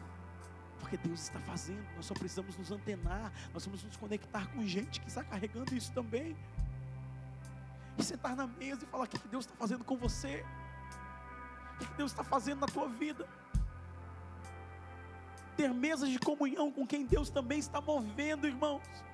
Porque 0.80 0.96
Deus 0.96 1.20
está 1.20 1.42
fazendo, 1.42 1.86
nós 1.98 2.06
só 2.06 2.14
precisamos 2.14 2.56
nos 2.56 2.72
antenar, 2.72 3.34
nós 3.54 3.66
vamos 3.66 3.84
nos 3.84 3.98
conectar 3.98 4.48
com 4.54 4.66
gente 4.66 5.02
que 5.02 5.10
está 5.10 5.26
carregando 5.26 5.76
isso 5.76 5.92
também. 5.92 6.38
E 7.98 8.04
sentar 8.04 8.36
na 8.36 8.48
mesa 8.48 8.84
e 8.84 8.88
falar 8.88 9.06
o 9.06 9.08
que 9.08 9.28
Deus 9.28 9.46
está 9.46 9.56
fazendo 9.58 9.84
com 9.84 9.98
você, 9.98 10.46
o 11.76 11.86
que 11.86 11.94
Deus 11.96 12.12
está 12.12 12.24
fazendo 12.24 12.62
na 12.62 12.68
tua 12.68 12.88
vida. 12.88 13.28
Ter 15.56 15.74
mesas 15.74 16.10
de 16.10 16.20
comunhão 16.20 16.72
com 16.72 16.86
quem 16.86 17.06
Deus 17.06 17.30
também 17.30 17.58
está 17.58 17.82
movendo, 17.82 18.46
irmãos 18.46 19.07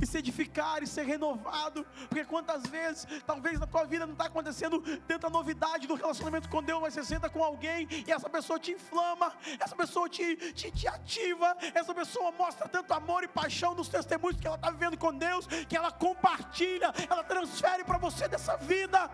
e 0.00 0.06
se 0.06 0.18
edificar 0.18 0.82
e 0.82 0.86
ser 0.86 1.04
renovado. 1.04 1.84
Porque 2.08 2.24
quantas 2.24 2.62
vezes, 2.64 3.06
talvez 3.26 3.58
na 3.58 3.66
tua 3.66 3.84
vida 3.84 4.06
não 4.06 4.12
está 4.12 4.26
acontecendo 4.26 4.80
tanta 5.06 5.28
novidade 5.28 5.86
do 5.86 5.94
relacionamento 5.94 6.48
com 6.48 6.62
Deus, 6.62 6.80
mas 6.80 6.94
você 6.94 7.04
senta 7.04 7.28
com 7.28 7.42
alguém 7.42 7.86
e 8.06 8.10
essa 8.10 8.28
pessoa 8.28 8.58
te 8.58 8.72
inflama, 8.72 9.32
essa 9.60 9.76
pessoa 9.76 10.08
te, 10.08 10.36
te, 10.52 10.70
te 10.70 10.88
ativa, 10.88 11.56
essa 11.74 11.94
pessoa 11.94 12.32
mostra 12.32 12.68
tanto 12.68 12.92
amor 12.92 13.24
e 13.24 13.28
paixão 13.28 13.74
nos 13.74 13.88
testemunhos 13.88 14.40
que 14.40 14.46
ela 14.46 14.56
está 14.56 14.70
vivendo 14.70 14.96
com 14.96 15.12
Deus, 15.14 15.46
que 15.46 15.76
ela 15.76 15.90
compartilha, 15.90 16.92
ela 17.08 17.24
transfere 17.24 17.84
para 17.84 17.98
você 17.98 18.28
dessa 18.28 18.56
vida. 18.56 19.10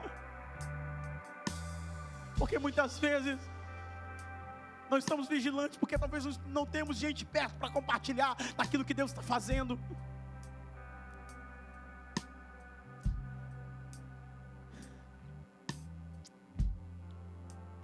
Porque 2.36 2.58
muitas 2.58 2.98
vezes 2.98 3.38
nós 4.90 5.04
estamos 5.04 5.28
vigilantes 5.28 5.76
porque 5.76 5.96
talvez 5.96 6.38
não 6.46 6.66
temos 6.66 6.96
gente 6.96 7.24
perto 7.24 7.54
para 7.56 7.70
compartilhar 7.70 8.34
daquilo 8.56 8.84
que 8.84 8.92
Deus 8.92 9.10
está 9.10 9.22
fazendo. 9.22 9.78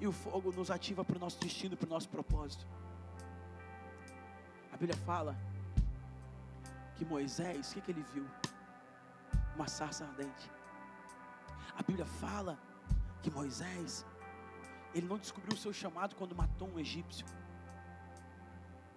E 0.00 0.06
o 0.06 0.12
fogo 0.12 0.52
nos 0.52 0.70
ativa 0.70 1.04
para 1.04 1.16
o 1.16 1.20
nosso 1.20 1.38
destino, 1.40 1.76
para 1.76 1.87
o 1.87 1.90
nosso 1.90 2.09
propósito. 2.09 2.66
A 4.72 4.76
Bíblia 4.76 4.96
fala 5.04 5.37
que 6.96 7.04
Moisés, 7.04 7.70
o 7.70 7.74
que, 7.74 7.80
que 7.80 7.90
ele 7.92 8.04
viu? 8.12 8.26
Uma 9.54 9.68
sarça 9.68 10.04
ardente. 10.04 10.50
A 11.78 11.82
Bíblia 11.82 12.04
fala 12.04 12.59
que 13.22 13.30
Moisés, 13.30 14.04
ele 14.94 15.06
não 15.06 15.18
descobriu 15.18 15.56
o 15.56 15.59
seu 15.59 15.72
chamado 15.72 16.14
quando 16.14 16.37
matou 16.37 16.68
um 16.68 16.78
egípcio, 16.78 17.26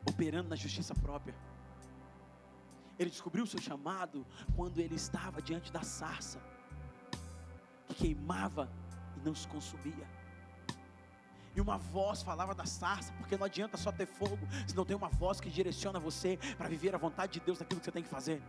operando 0.06 0.50
na 0.50 0.56
justiça 0.56 0.94
própria. 0.96 1.36
Ele 2.98 3.10
descobriu 3.10 3.46
o 3.46 3.48
seu 3.48 3.62
chamado 3.62 4.28
quando 4.58 4.80
ele 4.80 4.96
estava 4.96 5.42
diante 5.42 5.72
da 5.72 5.82
sarça, 5.82 6.42
que 7.88 7.94
queimava 7.96 8.70
e 9.16 9.20
não 9.22 9.34
se 9.34 9.48
consumia 9.48 10.19
e 11.56 11.62
uma 11.62 11.78
voz 11.78 12.22
falava 12.22 12.54
da 12.54 12.66
sarça, 12.66 13.12
porque 13.14 13.38
não 13.38 13.46
adianta 13.46 13.78
só 13.78 13.92
ter 13.92 14.06
fogo, 14.06 14.40
se 14.68 14.76
não 14.76 14.86
tem 14.86 14.96
uma 14.96 15.10
voz 15.10 15.40
que 15.40 15.50
direciona 15.50 16.00
você 16.00 16.38
para 16.58 16.68
viver 16.68 16.94
a 16.94 16.98
vontade 16.98 17.34
de 17.34 17.40
Deus 17.40 17.60
naquilo 17.60 17.80
que 17.80 17.86
você 17.86 17.92
tem 17.92 18.04
que 18.04 18.10
fazer. 18.10 18.42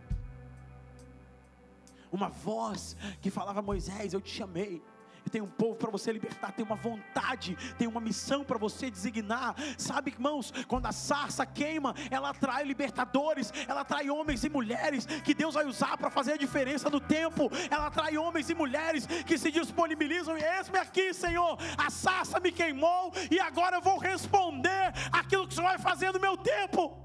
Uma 2.11 2.29
voz 2.29 2.95
que 3.21 3.31
falava: 3.31 3.61
Moisés, 3.61 4.13
eu 4.13 4.21
te 4.21 4.29
chamei, 4.29 4.81
tem 5.29 5.41
um 5.41 5.47
povo 5.47 5.75
para 5.75 5.89
você 5.89 6.11
libertar, 6.11 6.51
tem 6.51 6.65
uma 6.65 6.75
vontade, 6.75 7.55
tem 7.77 7.87
uma 7.87 8.01
missão 8.01 8.43
para 8.43 8.57
você 8.57 8.89
designar. 8.89 9.55
Sabe, 9.77 10.11
irmãos, 10.11 10.51
quando 10.67 10.85
a 10.85 10.91
sarça 10.91 11.45
queima, 11.45 11.95
ela 12.09 12.29
atrai 12.29 12.63
libertadores, 12.63 13.51
ela 13.67 13.81
atrai 13.81 14.09
homens 14.09 14.43
e 14.43 14.49
mulheres 14.49 15.05
que 15.05 15.33
Deus 15.33 15.53
vai 15.53 15.65
usar 15.65 15.97
para 15.97 16.09
fazer 16.09 16.33
a 16.33 16.37
diferença 16.37 16.89
no 16.89 16.99
tempo. 16.99 17.49
Ela 17.69 17.87
atrai 17.87 18.17
homens 18.17 18.49
e 18.49 18.55
mulheres 18.55 19.05
que 19.05 19.37
se 19.37 19.51
disponibilizam 19.51 20.37
eis-me 20.37 20.77
aqui, 20.77 21.13
Senhor. 21.13 21.57
A 21.77 21.89
sarça 21.89 22.39
me 22.39 22.51
queimou 22.51 23.13
e 23.29 23.39
agora 23.39 23.77
eu 23.77 23.81
vou 23.81 23.97
responder 23.97 24.93
aquilo 25.11 25.47
que 25.47 25.53
o 25.53 25.55
Senhor 25.55 25.69
vai 25.69 25.79
fazer 25.79 26.11
no 26.11 26.19
meu 26.19 26.37
tempo. 26.37 26.97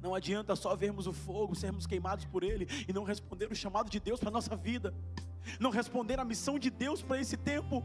Não 0.00 0.16
adianta 0.16 0.56
só 0.56 0.74
vermos 0.74 1.06
o 1.06 1.12
fogo, 1.12 1.54
sermos 1.54 1.86
queimados 1.86 2.24
por 2.24 2.42
ele 2.42 2.66
e 2.88 2.92
não 2.92 3.04
responder 3.04 3.46
o 3.52 3.54
chamado 3.54 3.88
de 3.88 4.00
Deus 4.00 4.18
para 4.18 4.30
a 4.30 4.32
nossa 4.32 4.56
vida 4.56 4.92
não 5.58 5.70
responder 5.70 6.18
à 6.18 6.24
missão 6.24 6.58
de 6.58 6.70
Deus 6.70 7.02
para 7.02 7.20
esse 7.20 7.36
tempo 7.36 7.84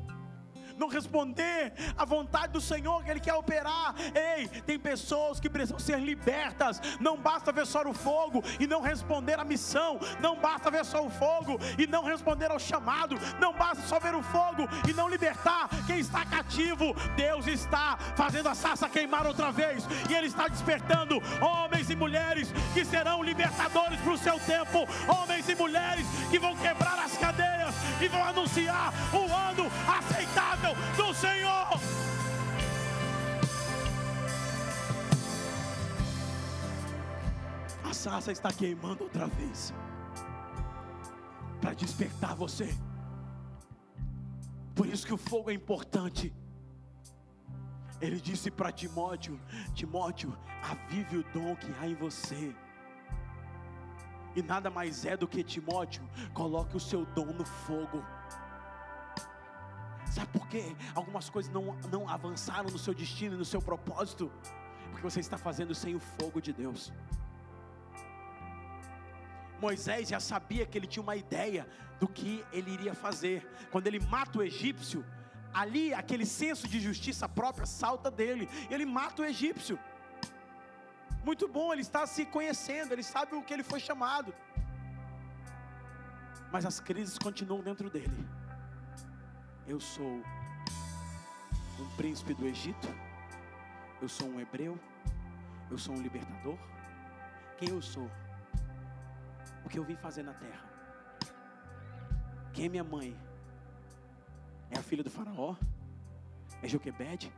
não 0.78 0.88
responder 0.88 1.74
à 1.98 2.06
vontade 2.06 2.54
do 2.54 2.62
Senhor 2.62 3.04
que 3.04 3.12
Ele 3.12 3.20
quer 3.20 3.34
operar. 3.34 3.96
Ei, 4.14 4.48
tem 4.48 4.80
pessoas 4.80 5.40
que 5.40 5.50
precisam 5.50 5.80
ser 5.80 6.00
libertas. 6.00 6.80
Não 7.00 7.18
basta 7.18 7.52
ver 7.52 7.66
só 7.66 7.82
o 7.88 7.94
fogo 7.94 8.44
e 8.60 8.68
não 8.68 8.82
responder 8.82 9.40
à 9.40 9.44
missão. 9.44 10.00
Não 10.20 10.36
basta 10.36 10.72
ver 10.72 10.86
só 10.86 11.06
o 11.06 11.10
fogo 11.10 11.60
e 11.78 11.88
não 11.88 12.04
responder 12.04 12.52
ao 12.52 12.60
chamado. 12.60 13.18
Não 13.40 13.54
basta 13.54 13.84
só 13.88 14.00
ver 14.00 14.16
o 14.16 14.24
fogo 14.24 14.68
e 14.88 14.94
não 14.94 15.10
libertar 15.10 15.70
quem 15.86 16.00
está 16.00 16.26
cativo. 16.26 16.94
Deus 17.16 17.48
está 17.48 17.98
fazendo 18.16 18.50
a 18.50 18.56
sassa 18.56 18.90
queimar 18.90 19.26
outra 19.26 19.52
vez 19.52 19.86
e 20.10 20.14
Ele 20.14 20.28
está 20.28 20.48
despertando 20.48 21.22
homens 21.42 21.90
e 21.90 21.96
mulheres 21.96 22.52
que 22.74 22.86
serão 22.86 23.24
libertadores 23.24 24.00
para 24.00 24.14
o 24.14 24.18
seu 24.18 24.40
tempo. 24.42 24.88
Homens 25.08 25.50
e 25.50 25.56
mulheres 25.56 26.06
que 26.30 26.40
vão 26.40 26.56
quebrar 26.56 27.00
as 27.00 27.18
cadeias 27.18 27.74
e 28.02 28.08
vão 28.08 28.24
anunciar 28.24 28.94
o 29.14 29.34
ano 29.34 29.72
aceitável 29.88 30.67
do 30.96 31.14
Senhor. 31.14 31.80
A 37.84 37.94
sarça 37.94 38.32
está 38.32 38.52
queimando 38.52 39.04
outra 39.04 39.28
vez 39.28 39.74
para 41.62 41.74
despertar 41.74 42.36
você. 42.36 42.76
Por 44.76 44.86
isso 44.86 45.06
que 45.08 45.14
o 45.14 45.18
fogo 45.18 45.50
é 45.50 45.54
importante. 45.54 46.34
Ele 48.00 48.20
disse 48.20 48.52
para 48.52 48.72
Timóteo: 48.72 49.40
Timóteo, 49.74 50.38
avive 50.62 51.18
o 51.18 51.24
dom 51.34 51.56
que 51.56 51.72
há 51.80 51.88
em 51.88 51.96
você. 51.96 52.56
E 54.36 54.42
nada 54.44 54.70
mais 54.70 55.04
é 55.04 55.18
do 55.18 55.28
que 55.28 55.44
Timóteo, 55.44 56.08
coloque 56.34 56.78
o 56.78 56.80
seu 56.80 57.06
dom 57.08 57.26
no 57.26 57.46
fogo. 57.46 58.04
Sabe 60.18 60.32
por 60.32 60.48
quê? 60.48 60.76
Algumas 60.96 61.30
coisas 61.30 61.52
não, 61.54 61.78
não 61.92 62.10
avançaram 62.10 62.72
no 62.72 62.80
seu 62.80 62.92
destino, 62.92 63.38
no 63.38 63.46
seu 63.46 63.62
propósito, 63.62 64.32
porque 64.90 65.04
você 65.04 65.20
está 65.20 65.38
fazendo 65.38 65.76
sem 65.76 65.94
o 65.94 66.00
fogo 66.00 66.42
de 66.42 66.52
Deus. 66.52 66.92
Moisés 69.62 70.10
já 70.10 70.20
sabia 70.20 70.66
que 70.66 70.76
ele 70.76 70.88
tinha 70.88 71.04
uma 71.04 71.16
ideia 71.16 71.68
do 72.00 72.08
que 72.08 72.44
ele 72.52 72.72
iria 72.72 72.96
fazer. 72.96 73.48
Quando 73.70 73.86
ele 73.86 74.00
mata 74.00 74.40
o 74.40 74.42
egípcio, 74.42 75.06
ali 75.54 75.94
aquele 75.94 76.26
senso 76.26 76.68
de 76.68 76.80
justiça 76.80 77.30
própria 77.30 77.68
salta 77.68 78.10
dele, 78.10 78.50
ele 78.72 78.88
mata 78.88 79.22
o 79.22 79.26
egípcio. 79.26 79.78
Muito 81.24 81.48
bom, 81.48 81.72
ele 81.72 81.84
está 81.84 82.08
se 82.08 82.26
conhecendo, 82.26 82.92
ele 82.92 83.04
sabe 83.04 83.36
o 83.36 83.44
que 83.44 83.54
ele 83.54 83.64
foi 83.72 83.80
chamado. 83.80 84.34
Mas 86.52 86.66
as 86.66 86.80
crises 86.80 87.20
continuam 87.20 87.62
dentro 87.62 87.88
dele. 87.88 88.28
Eu 89.68 89.80
sou 89.80 90.24
um 91.80 91.90
príncipe 91.98 92.34
do 92.34 92.46
Egito, 92.48 92.88
eu 94.02 94.08
sou 94.08 94.28
um 94.30 94.40
hebreu, 94.40 94.80
eu 95.70 95.78
sou 95.78 95.94
um 95.94 96.02
libertador. 96.02 96.58
Quem 97.58 97.70
eu 97.70 97.82
sou? 97.82 98.10
O 99.66 99.70
que 99.70 99.78
eu 99.78 99.84
vim 99.84 99.96
fazer 99.96 100.24
na 100.24 100.34
terra? 100.34 100.66
Quem 102.54 102.66
é 102.66 102.70
minha 102.70 102.84
mãe? 102.84 103.16
É 104.72 104.78
a 104.78 104.82
filha 104.82 105.04
do 105.04 105.10
faraó? 105.10 105.56
É 106.62 106.68
Joquebede? 106.68 107.32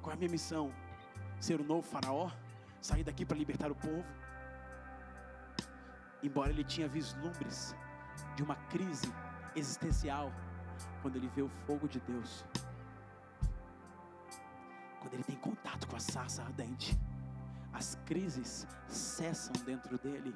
Qual 0.00 0.12
é 0.12 0.14
a 0.14 0.18
minha 0.18 0.30
missão? 0.30 0.72
Ser 1.38 1.60
o 1.60 1.64
novo 1.64 1.82
faraó? 1.82 2.30
Sair 2.80 3.04
daqui 3.04 3.24
para 3.24 3.36
libertar 3.36 3.70
o 3.70 3.74
povo? 3.74 4.04
embora 6.22 6.50
ele 6.50 6.62
tinha 6.62 6.86
vislumbres 6.86 7.74
de 8.36 8.42
uma 8.42 8.54
crise 8.70 9.12
existencial, 9.54 10.32
quando 11.00 11.16
ele 11.16 11.28
vê 11.28 11.42
o 11.42 11.48
fogo 11.66 11.88
de 11.88 12.00
Deus, 12.00 12.44
quando 15.00 15.14
ele 15.14 15.24
tem 15.24 15.36
contato 15.36 15.86
com 15.86 15.96
a 15.96 16.00
sarça 16.00 16.42
ardente, 16.42 16.98
as 17.72 17.98
crises 18.06 18.66
cessam 18.86 19.52
dentro 19.64 19.98
dele 19.98 20.34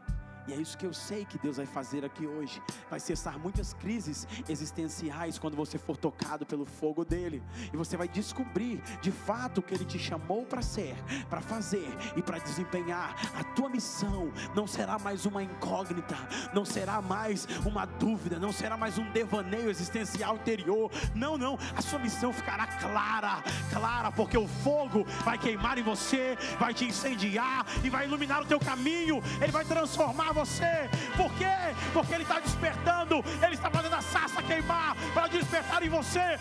e 0.48 0.52
é 0.52 0.56
isso 0.56 0.78
que 0.78 0.86
eu 0.86 0.94
sei 0.94 1.24
que 1.24 1.38
Deus 1.38 1.56
vai 1.56 1.66
fazer 1.66 2.04
aqui 2.04 2.24
hoje. 2.24 2.62
Vai 2.88 3.00
cessar 3.00 3.38
muitas 3.38 3.74
crises 3.74 4.26
existenciais 4.48 5.38
quando 5.38 5.56
você 5.56 5.76
for 5.76 5.96
tocado 5.96 6.46
pelo 6.46 6.64
fogo 6.64 7.04
dele. 7.04 7.42
E 7.72 7.76
você 7.76 7.96
vai 7.96 8.06
descobrir 8.06 8.80
de 9.00 9.10
fato 9.10 9.58
o 9.58 9.62
que 9.62 9.74
ele 9.74 9.84
te 9.84 9.98
chamou 9.98 10.46
para 10.46 10.62
ser, 10.62 10.94
para 11.28 11.40
fazer 11.40 11.88
e 12.16 12.22
para 12.22 12.38
desempenhar. 12.38 13.14
A 13.34 13.42
tua 13.56 13.70
missão 13.70 14.30
não 14.54 14.66
será 14.66 14.98
mais 14.98 15.24
uma 15.24 15.42
incógnita, 15.42 16.14
não 16.52 16.64
será 16.64 17.00
mais 17.00 17.48
uma 17.64 17.86
dúvida, 17.86 18.38
não 18.38 18.52
será 18.52 18.76
mais 18.76 18.98
um 18.98 19.10
devaneio 19.12 19.70
existencial 19.70 20.36
interior. 20.36 20.90
Não, 21.14 21.38
não. 21.38 21.58
A 21.74 21.80
sua 21.80 21.98
missão 21.98 22.32
ficará 22.34 22.66
clara, 22.66 23.42
clara, 23.72 24.12
porque 24.12 24.36
o 24.36 24.46
fogo 24.46 25.04
vai 25.24 25.38
queimar 25.38 25.78
em 25.78 25.82
você, 25.82 26.36
vai 26.60 26.74
te 26.74 26.84
incendiar 26.84 27.66
e 27.82 27.88
vai 27.88 28.04
iluminar 28.04 28.42
o 28.42 28.44
teu 28.44 28.60
caminho. 28.60 29.22
Ele 29.40 29.52
vai 29.52 29.64
transformar 29.64 30.32
você. 30.34 30.90
Por 31.16 31.32
quê? 31.32 31.56
Porque 31.94 32.12
Ele 32.12 32.24
está 32.24 32.38
despertando, 32.38 33.24
Ele 33.42 33.54
está 33.54 33.70
fazendo 33.70 33.94
a 33.94 34.02
sarça 34.02 34.42
queimar 34.42 34.94
para 35.14 35.28
despertar 35.28 35.82
em 35.82 35.88
você. 35.88 36.38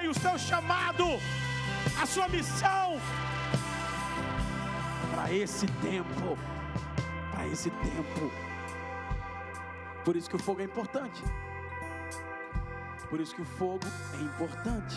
Ei, 0.00 0.08
o 0.08 0.14
seu 0.14 0.36
chamado, 0.36 1.06
a 2.02 2.06
sua 2.06 2.28
missão 2.28 3.00
para 5.14 5.32
esse 5.32 5.66
tempo, 5.66 6.36
esse 7.52 7.70
tempo. 7.70 8.30
Por 10.04 10.16
isso 10.16 10.28
que 10.30 10.36
o 10.36 10.38
fogo 10.38 10.60
é 10.60 10.64
importante. 10.64 11.22
Por 13.08 13.20
isso 13.20 13.34
que 13.34 13.42
o 13.42 13.44
fogo 13.44 13.86
é 14.14 14.22
importante. 14.22 14.96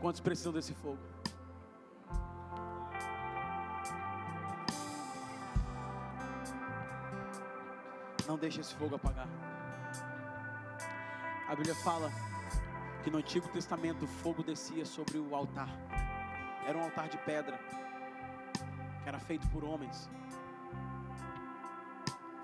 Quantos 0.00 0.20
precisam 0.20 0.52
desse 0.52 0.72
fogo? 0.74 0.98
Não 8.26 8.38
deixe 8.38 8.60
esse 8.60 8.74
fogo 8.74 8.94
apagar. 8.94 9.28
A 11.48 11.54
Bíblia 11.54 11.74
fala 11.74 12.10
que 13.02 13.10
no 13.10 13.18
Antigo 13.18 13.48
Testamento 13.48 14.04
o 14.04 14.08
fogo 14.08 14.42
descia 14.42 14.84
sobre 14.84 15.18
o 15.18 15.34
altar. 15.34 15.68
Era 16.66 16.76
um 16.76 16.82
altar 16.82 17.08
de 17.08 17.16
pedra, 17.18 17.58
que 19.02 19.08
era 19.08 19.18
feito 19.18 19.48
por 19.48 19.64
homens. 19.64 20.10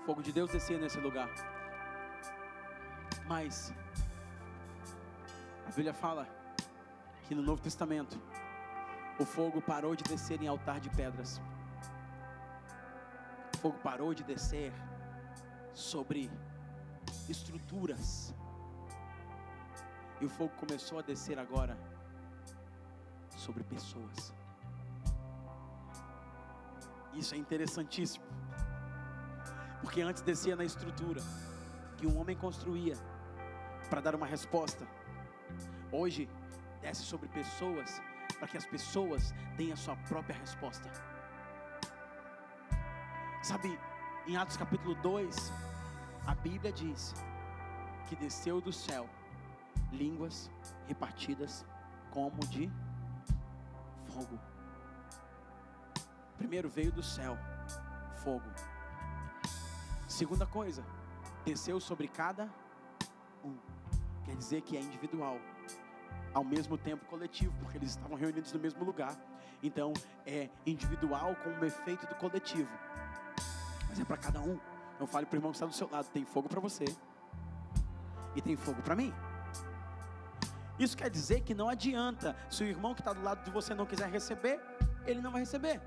O 0.01 0.05
fogo 0.05 0.23
de 0.23 0.31
Deus 0.31 0.51
descia 0.51 0.77
nesse 0.77 0.99
lugar. 0.99 1.29
Mas 3.27 3.73
a 5.65 5.69
Bíblia 5.69 5.93
fala 5.93 6.27
que 7.27 7.35
no 7.35 7.41
Novo 7.41 7.61
Testamento 7.61 8.19
o 9.19 9.25
fogo 9.25 9.61
parou 9.61 9.95
de 9.95 10.03
descer 10.03 10.41
em 10.41 10.47
altar 10.47 10.79
de 10.79 10.89
pedras. 10.89 11.41
O 13.53 13.57
fogo 13.57 13.77
parou 13.79 14.13
de 14.13 14.23
descer 14.23 14.71
sobre 15.73 16.31
estruturas. 17.29 18.33
E 20.19 20.25
o 20.25 20.29
fogo 20.29 20.51
começou 20.57 20.97
a 20.99 21.01
descer 21.01 21.37
agora 21.37 21.77
sobre 23.35 23.63
pessoas. 23.63 24.33
Isso 27.13 27.35
é 27.35 27.37
interessantíssimo. 27.37 28.25
Porque 29.81 30.01
antes 30.01 30.21
descia 30.21 30.55
na 30.55 30.63
estrutura 30.63 31.21
que 31.97 32.07
um 32.07 32.19
homem 32.19 32.35
construía 32.35 32.95
para 33.89 34.01
dar 34.01 34.15
uma 34.15 34.25
resposta. 34.25 34.87
Hoje 35.91 36.27
desce 36.81 37.03
sobre 37.03 37.27
pessoas, 37.29 38.01
para 38.39 38.47
que 38.47 38.57
as 38.57 38.65
pessoas 38.65 39.33
deem 39.55 39.71
a 39.71 39.75
sua 39.75 39.95
própria 39.95 40.35
resposta. 40.35 40.89
Sabe, 43.43 43.79
em 44.27 44.35
Atos 44.35 44.57
capítulo 44.57 44.95
2, 44.95 45.53
a 46.25 46.35
Bíblia 46.35 46.71
diz 46.71 47.13
que 48.07 48.15
desceu 48.15 48.59
do 48.59 48.73
céu 48.73 49.07
línguas 49.91 50.51
repartidas 50.87 51.65
como 52.11 52.39
de 52.47 52.71
fogo. 54.07 54.39
Primeiro 56.37 56.69
veio 56.69 56.91
do 56.91 57.03
céu 57.03 57.37
fogo. 58.23 58.49
Segunda 60.07 60.45
coisa, 60.45 60.83
desceu 61.45 61.79
sobre 61.79 62.07
cada 62.07 62.49
um. 63.43 63.55
Quer 64.25 64.35
dizer 64.35 64.61
que 64.61 64.75
é 64.75 64.81
individual 64.81 65.37
ao 66.33 66.43
mesmo 66.43 66.77
tempo 66.77 67.05
coletivo, 67.05 67.53
porque 67.59 67.77
eles 67.77 67.91
estavam 67.91 68.17
reunidos 68.17 68.51
no 68.53 68.59
mesmo 68.59 68.83
lugar. 68.83 69.15
Então 69.61 69.93
é 70.25 70.49
individual 70.65 71.35
com 71.43 71.49
o 71.49 71.65
efeito 71.65 72.05
do 72.07 72.15
coletivo, 72.15 72.69
mas 73.89 73.99
é 73.99 74.05
para 74.05 74.17
cada 74.17 74.39
um. 74.39 74.59
Não 74.99 75.07
fale 75.07 75.25
para 75.25 75.35
o 75.35 75.37
irmão 75.37 75.51
que 75.51 75.57
está 75.57 75.65
do 75.65 75.73
seu 75.73 75.89
lado: 75.89 76.07
tem 76.09 76.25
fogo 76.25 76.47
para 76.47 76.59
você 76.59 76.85
e 78.35 78.41
tem 78.41 78.55
fogo 78.55 78.81
para 78.81 78.95
mim. 78.95 79.13
Isso 80.79 80.95
quer 80.95 81.09
dizer 81.09 81.41
que 81.41 81.53
não 81.55 81.69
adianta, 81.69 82.35
se 82.49 82.63
o 82.63 82.67
irmão 82.67 82.93
que 82.93 83.01
está 83.01 83.13
do 83.13 83.23
lado 83.23 83.43
de 83.43 83.51
você 83.51 83.73
não 83.73 83.85
quiser 83.85 84.09
receber, 84.09 84.59
ele 85.05 85.21
não 85.21 85.31
vai 85.31 85.41
receber. 85.41 85.81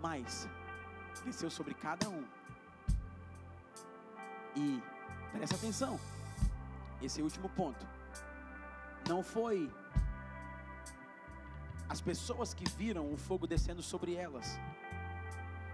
Mas 0.00 0.48
desceu 1.24 1.50
sobre 1.50 1.74
cada 1.74 2.08
um. 2.08 2.24
E 4.54 4.82
preste 5.32 5.54
atenção 5.54 5.98
esse 7.00 7.22
último 7.22 7.48
ponto. 7.48 7.86
Não 9.08 9.22
foi 9.22 9.70
as 11.88 12.00
pessoas 12.00 12.52
que 12.52 12.68
viram 12.76 13.10
o 13.12 13.16
fogo 13.16 13.46
descendo 13.46 13.82
sobre 13.82 14.14
elas, 14.14 14.58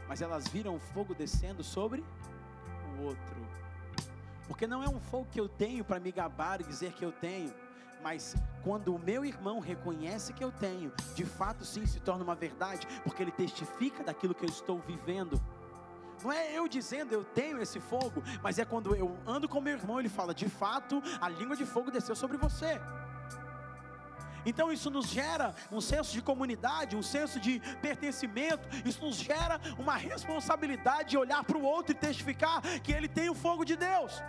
mas 0.06 0.22
elas 0.22 0.46
viram 0.46 0.76
o 0.76 0.78
fogo 0.78 1.14
descendo 1.14 1.64
sobre 1.64 2.04
o 2.96 3.02
outro. 3.02 3.63
Porque 4.46 4.66
não 4.66 4.82
é 4.82 4.88
um 4.88 5.00
fogo 5.00 5.26
que 5.30 5.40
eu 5.40 5.48
tenho 5.48 5.84
para 5.84 6.00
me 6.00 6.12
gabar 6.12 6.60
e 6.60 6.64
dizer 6.64 6.92
que 6.92 7.04
eu 7.04 7.12
tenho, 7.12 7.52
mas 8.02 8.36
quando 8.62 8.94
o 8.94 8.98
meu 8.98 9.24
irmão 9.24 9.60
reconhece 9.60 10.32
que 10.34 10.44
eu 10.44 10.52
tenho, 10.52 10.92
de 11.14 11.24
fato 11.24 11.64
sim 11.64 11.86
se 11.86 12.00
torna 12.00 12.22
uma 12.22 12.34
verdade, 12.34 12.86
porque 13.02 13.22
ele 13.22 13.32
testifica 13.32 14.04
daquilo 14.04 14.34
que 14.34 14.44
eu 14.44 14.50
estou 14.50 14.78
vivendo. 14.78 15.40
Não 16.22 16.30
é 16.30 16.52
eu 16.52 16.68
dizendo 16.68 17.12
eu 17.12 17.24
tenho 17.24 17.60
esse 17.60 17.80
fogo, 17.80 18.22
mas 18.42 18.58
é 18.58 18.64
quando 18.64 18.94
eu 18.94 19.16
ando 19.26 19.48
com 19.48 19.60
meu 19.60 19.72
irmão, 19.72 19.98
ele 19.98 20.08
fala: 20.08 20.34
de 20.34 20.48
fato, 20.48 21.02
a 21.20 21.28
língua 21.28 21.56
de 21.56 21.64
fogo 21.64 21.90
desceu 21.90 22.14
sobre 22.14 22.36
você. 22.36 22.80
Então 24.46 24.72
isso 24.72 24.90
nos 24.90 25.06
gera 25.08 25.54
um 25.70 25.80
senso 25.80 26.12
de 26.12 26.22
comunidade, 26.22 26.96
um 26.96 27.02
senso 27.02 27.40
de 27.40 27.60
pertencimento, 27.80 28.68
isso 28.84 29.04
nos 29.04 29.16
gera 29.16 29.60
uma 29.78 29.96
responsabilidade 29.96 31.10
de 31.10 31.18
olhar 31.18 31.42
para 31.44 31.56
o 31.56 31.62
outro 31.62 31.92
e 31.92 31.94
testificar 31.94 32.60
que 32.82 32.92
ele 32.92 33.08
tem 33.08 33.28
o 33.30 33.34
fogo 33.34 33.64
de 33.64 33.76
Deus. 33.76 34.22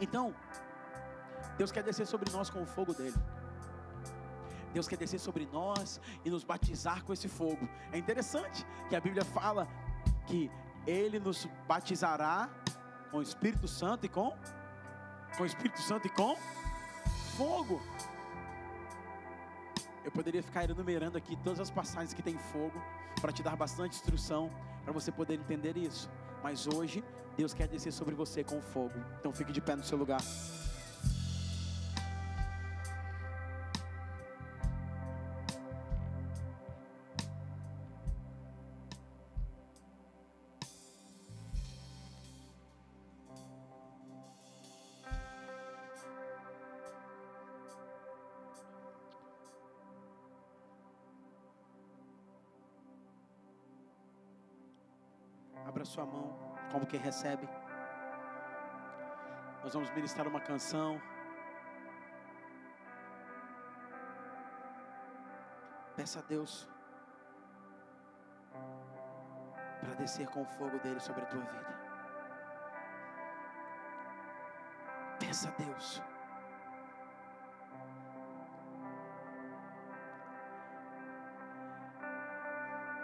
Então, 0.00 0.34
Deus 1.56 1.72
quer 1.72 1.82
descer 1.82 2.06
sobre 2.06 2.30
nós 2.30 2.50
com 2.50 2.62
o 2.62 2.66
fogo 2.66 2.92
dele. 2.92 3.16
Deus 4.72 4.86
quer 4.86 4.98
descer 4.98 5.18
sobre 5.18 5.48
nós 5.50 6.00
e 6.22 6.28
nos 6.28 6.44
batizar 6.44 7.02
com 7.02 7.12
esse 7.12 7.28
fogo. 7.28 7.66
É 7.90 7.96
interessante 7.96 8.66
que 8.88 8.94
a 8.94 9.00
Bíblia 9.00 9.24
fala 9.24 9.66
que 10.26 10.50
Ele 10.86 11.18
nos 11.18 11.48
batizará 11.66 12.50
com 13.10 13.18
o 13.18 13.22
Espírito 13.22 13.66
Santo 13.66 14.04
e 14.04 14.08
com 14.08 14.36
com 15.36 15.42
o 15.42 15.46
Espírito 15.46 15.80
Santo 15.80 16.06
e 16.06 16.10
com 16.10 16.36
fogo. 17.36 17.80
Eu 20.04 20.10
poderia 20.10 20.42
ficar 20.42 20.68
enumerando 20.68 21.18
aqui 21.18 21.36
todas 21.36 21.60
as 21.60 21.70
passagens 21.70 22.14
que 22.14 22.22
tem 22.22 22.38
fogo 22.38 22.80
para 23.20 23.32
te 23.32 23.42
dar 23.42 23.56
bastante 23.56 23.96
instrução 23.96 24.50
para 24.84 24.92
você 24.92 25.10
poder 25.10 25.34
entender 25.34 25.76
isso. 25.76 26.08
Mas 26.42 26.66
hoje 26.66 27.02
Deus 27.36 27.52
quer 27.52 27.68
descer 27.68 27.92
sobre 27.92 28.14
você 28.14 28.42
com 28.42 28.60
fogo. 28.62 28.98
Então 29.18 29.32
fique 29.32 29.52
de 29.52 29.60
pé 29.60 29.76
no 29.76 29.84
seu 29.84 29.98
lugar. 29.98 30.20
sua 55.96 56.04
mão, 56.04 56.28
como 56.70 56.86
quem 56.86 57.00
recebe. 57.00 57.48
Nós 59.62 59.72
vamos 59.72 59.90
ministrar 59.90 60.28
uma 60.28 60.40
canção. 60.40 61.00
Peça 65.96 66.18
a 66.18 66.22
Deus 66.22 66.68
para 69.80 69.94
descer 69.94 70.28
com 70.28 70.42
o 70.42 70.50
fogo 70.56 70.78
dele 70.80 71.00
sobre 71.00 71.22
a 71.22 71.26
tua 71.26 71.40
vida. 71.40 71.74
Peça 75.18 75.48
a 75.48 75.52
Deus. 75.62 76.02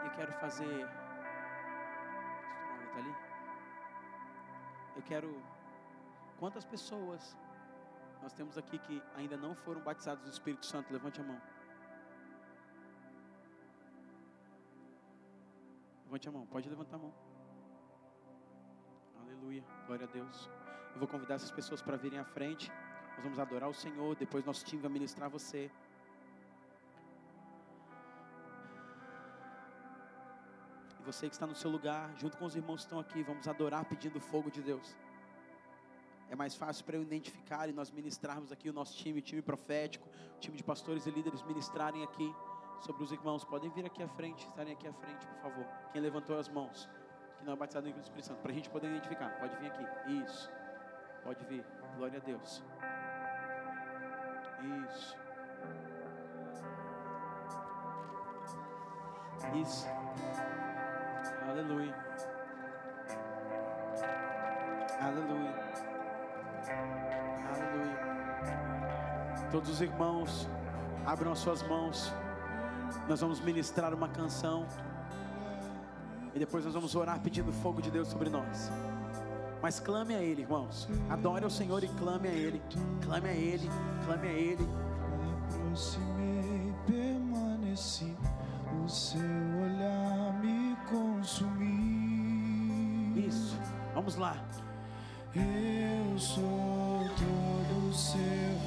Eu 0.04 0.10
quero 0.10 0.32
fazer 0.34 1.01
Está 2.92 2.98
ali? 2.98 3.14
Eu 4.96 5.02
quero. 5.02 5.42
Quantas 6.38 6.64
pessoas 6.64 7.36
nós 8.20 8.32
temos 8.34 8.58
aqui 8.58 8.78
que 8.78 9.02
ainda 9.16 9.36
não 9.36 9.54
foram 9.54 9.80
batizados 9.80 10.22
do 10.24 10.30
Espírito 10.30 10.66
Santo? 10.66 10.92
Levante 10.92 11.20
a 11.20 11.24
mão. 11.24 11.40
Levante 16.04 16.28
a 16.28 16.32
mão, 16.32 16.44
pode 16.46 16.68
levantar 16.68 16.96
a 16.96 16.98
mão. 16.98 17.14
Aleluia, 19.22 19.64
glória 19.86 20.06
a 20.06 20.10
Deus. 20.10 20.50
Eu 20.92 20.98
vou 20.98 21.08
convidar 21.08 21.36
essas 21.36 21.50
pessoas 21.50 21.80
para 21.80 21.96
virem 21.96 22.18
à 22.18 22.24
frente. 22.24 22.70
Nós 23.14 23.24
vamos 23.24 23.38
adorar 23.38 23.70
o 23.70 23.74
Senhor. 23.74 24.14
Depois 24.16 24.44
nosso 24.44 24.66
time 24.66 24.82
vai 24.82 24.90
ministrar 24.90 25.30
você. 25.30 25.70
E 31.02 31.04
você 31.04 31.28
que 31.28 31.34
está 31.34 31.48
no 31.48 31.54
seu 31.54 31.68
lugar, 31.68 32.12
junto 32.16 32.36
com 32.36 32.44
os 32.44 32.54
irmãos 32.54 32.76
que 32.76 32.82
estão 32.82 33.00
aqui, 33.00 33.24
vamos 33.24 33.48
adorar 33.48 33.84
pedindo 33.84 34.20
fogo 34.20 34.50
de 34.52 34.62
Deus. 34.62 34.96
É 36.30 36.36
mais 36.36 36.54
fácil 36.54 36.84
para 36.84 36.96
eu 36.96 37.02
identificar 37.02 37.68
e 37.68 37.72
nós 37.72 37.90
ministrarmos 37.90 38.52
aqui 38.52 38.70
o 38.70 38.72
nosso 38.72 38.96
time, 38.96 39.18
o 39.18 39.22
time 39.22 39.42
profético, 39.42 40.08
o 40.36 40.38
time 40.38 40.56
de 40.56 40.62
pastores 40.62 41.04
e 41.06 41.10
líderes 41.10 41.42
ministrarem 41.42 42.04
aqui 42.04 42.32
sobre 42.80 43.02
os 43.02 43.10
irmãos. 43.10 43.44
Podem 43.44 43.68
vir 43.70 43.84
aqui 43.84 44.00
à 44.00 44.08
frente, 44.08 44.46
estarem 44.46 44.74
aqui 44.74 44.86
à 44.86 44.92
frente, 44.92 45.26
por 45.26 45.38
favor. 45.40 45.66
Quem 45.92 46.00
levantou 46.00 46.38
as 46.38 46.48
mãos, 46.48 46.88
que 47.38 47.44
não 47.44 47.54
é 47.54 47.56
batizado 47.56 47.90
no 47.90 48.00
Espírito 48.00 48.26
Santo, 48.26 48.40
para 48.40 48.52
a 48.52 48.54
gente 48.54 48.70
poder 48.70 48.86
identificar. 48.86 49.28
Pode 49.40 49.56
vir 49.56 49.72
aqui. 49.72 50.12
Isso. 50.22 50.50
Pode 51.24 51.44
vir. 51.46 51.64
Glória 51.96 52.20
a 52.20 52.24
Deus. 52.24 52.62
Isso. 54.84 55.16
Isso. 59.60 59.86
Aleluia. 61.52 61.94
Aleluia. 65.02 65.54
Aleluia. 67.52 67.98
Todos 69.50 69.68
os 69.68 69.82
irmãos, 69.82 70.48
abram 71.04 71.30
as 71.30 71.40
suas 71.40 71.62
mãos. 71.62 72.10
Nós 73.06 73.20
vamos 73.20 73.38
ministrar 73.40 73.92
uma 73.92 74.08
canção. 74.08 74.66
E 76.34 76.38
depois 76.38 76.64
nós 76.64 76.72
vamos 76.72 76.94
orar 76.94 77.20
pedindo 77.20 77.52
fogo 77.52 77.82
de 77.82 77.90
Deus 77.90 78.08
sobre 78.08 78.30
nós. 78.30 78.70
Mas 79.60 79.78
clame 79.78 80.14
a 80.14 80.22
Ele, 80.22 80.40
irmãos. 80.40 80.88
Adore 81.10 81.44
ao 81.44 81.50
Senhor 81.50 81.84
e 81.84 81.88
clame 81.88 82.28
a 82.28 82.32
Ele. 82.32 82.62
Clame 83.04 83.28
a 83.28 83.34
Ele, 83.34 83.68
clame 84.06 84.26
a 84.26 84.32
Ele. 84.32 84.66
Aproximei, 85.50 86.74
permaneci, 86.86 88.16
o 88.82 88.88
seu 88.88 89.20
vamos 94.02 94.16
lá. 94.16 94.36
Eu 95.32 96.18
sou 96.18 97.08
todo 97.16 97.94
seu 97.94 98.61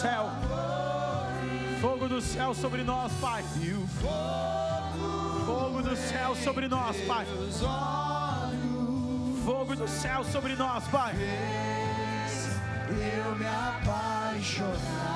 céu. 0.00 0.30
Fogo 1.80 2.08
do 2.08 2.22
céu 2.22 2.54
sobre 2.54 2.82
nós, 2.82 3.12
Pai. 3.20 3.44
Fogo 5.44 5.82
do 5.82 5.94
céu 5.94 6.34
sobre 6.34 6.68
nós, 6.68 6.96
Pai. 7.06 7.26
Fogo 9.44 9.76
do 9.76 9.86
céu 9.86 10.24
sobre 10.24 10.54
nós, 10.56 10.88
Pai. 10.88 11.14
eu 12.88 13.36
me 13.36 13.46
apaixonar. 13.46 15.09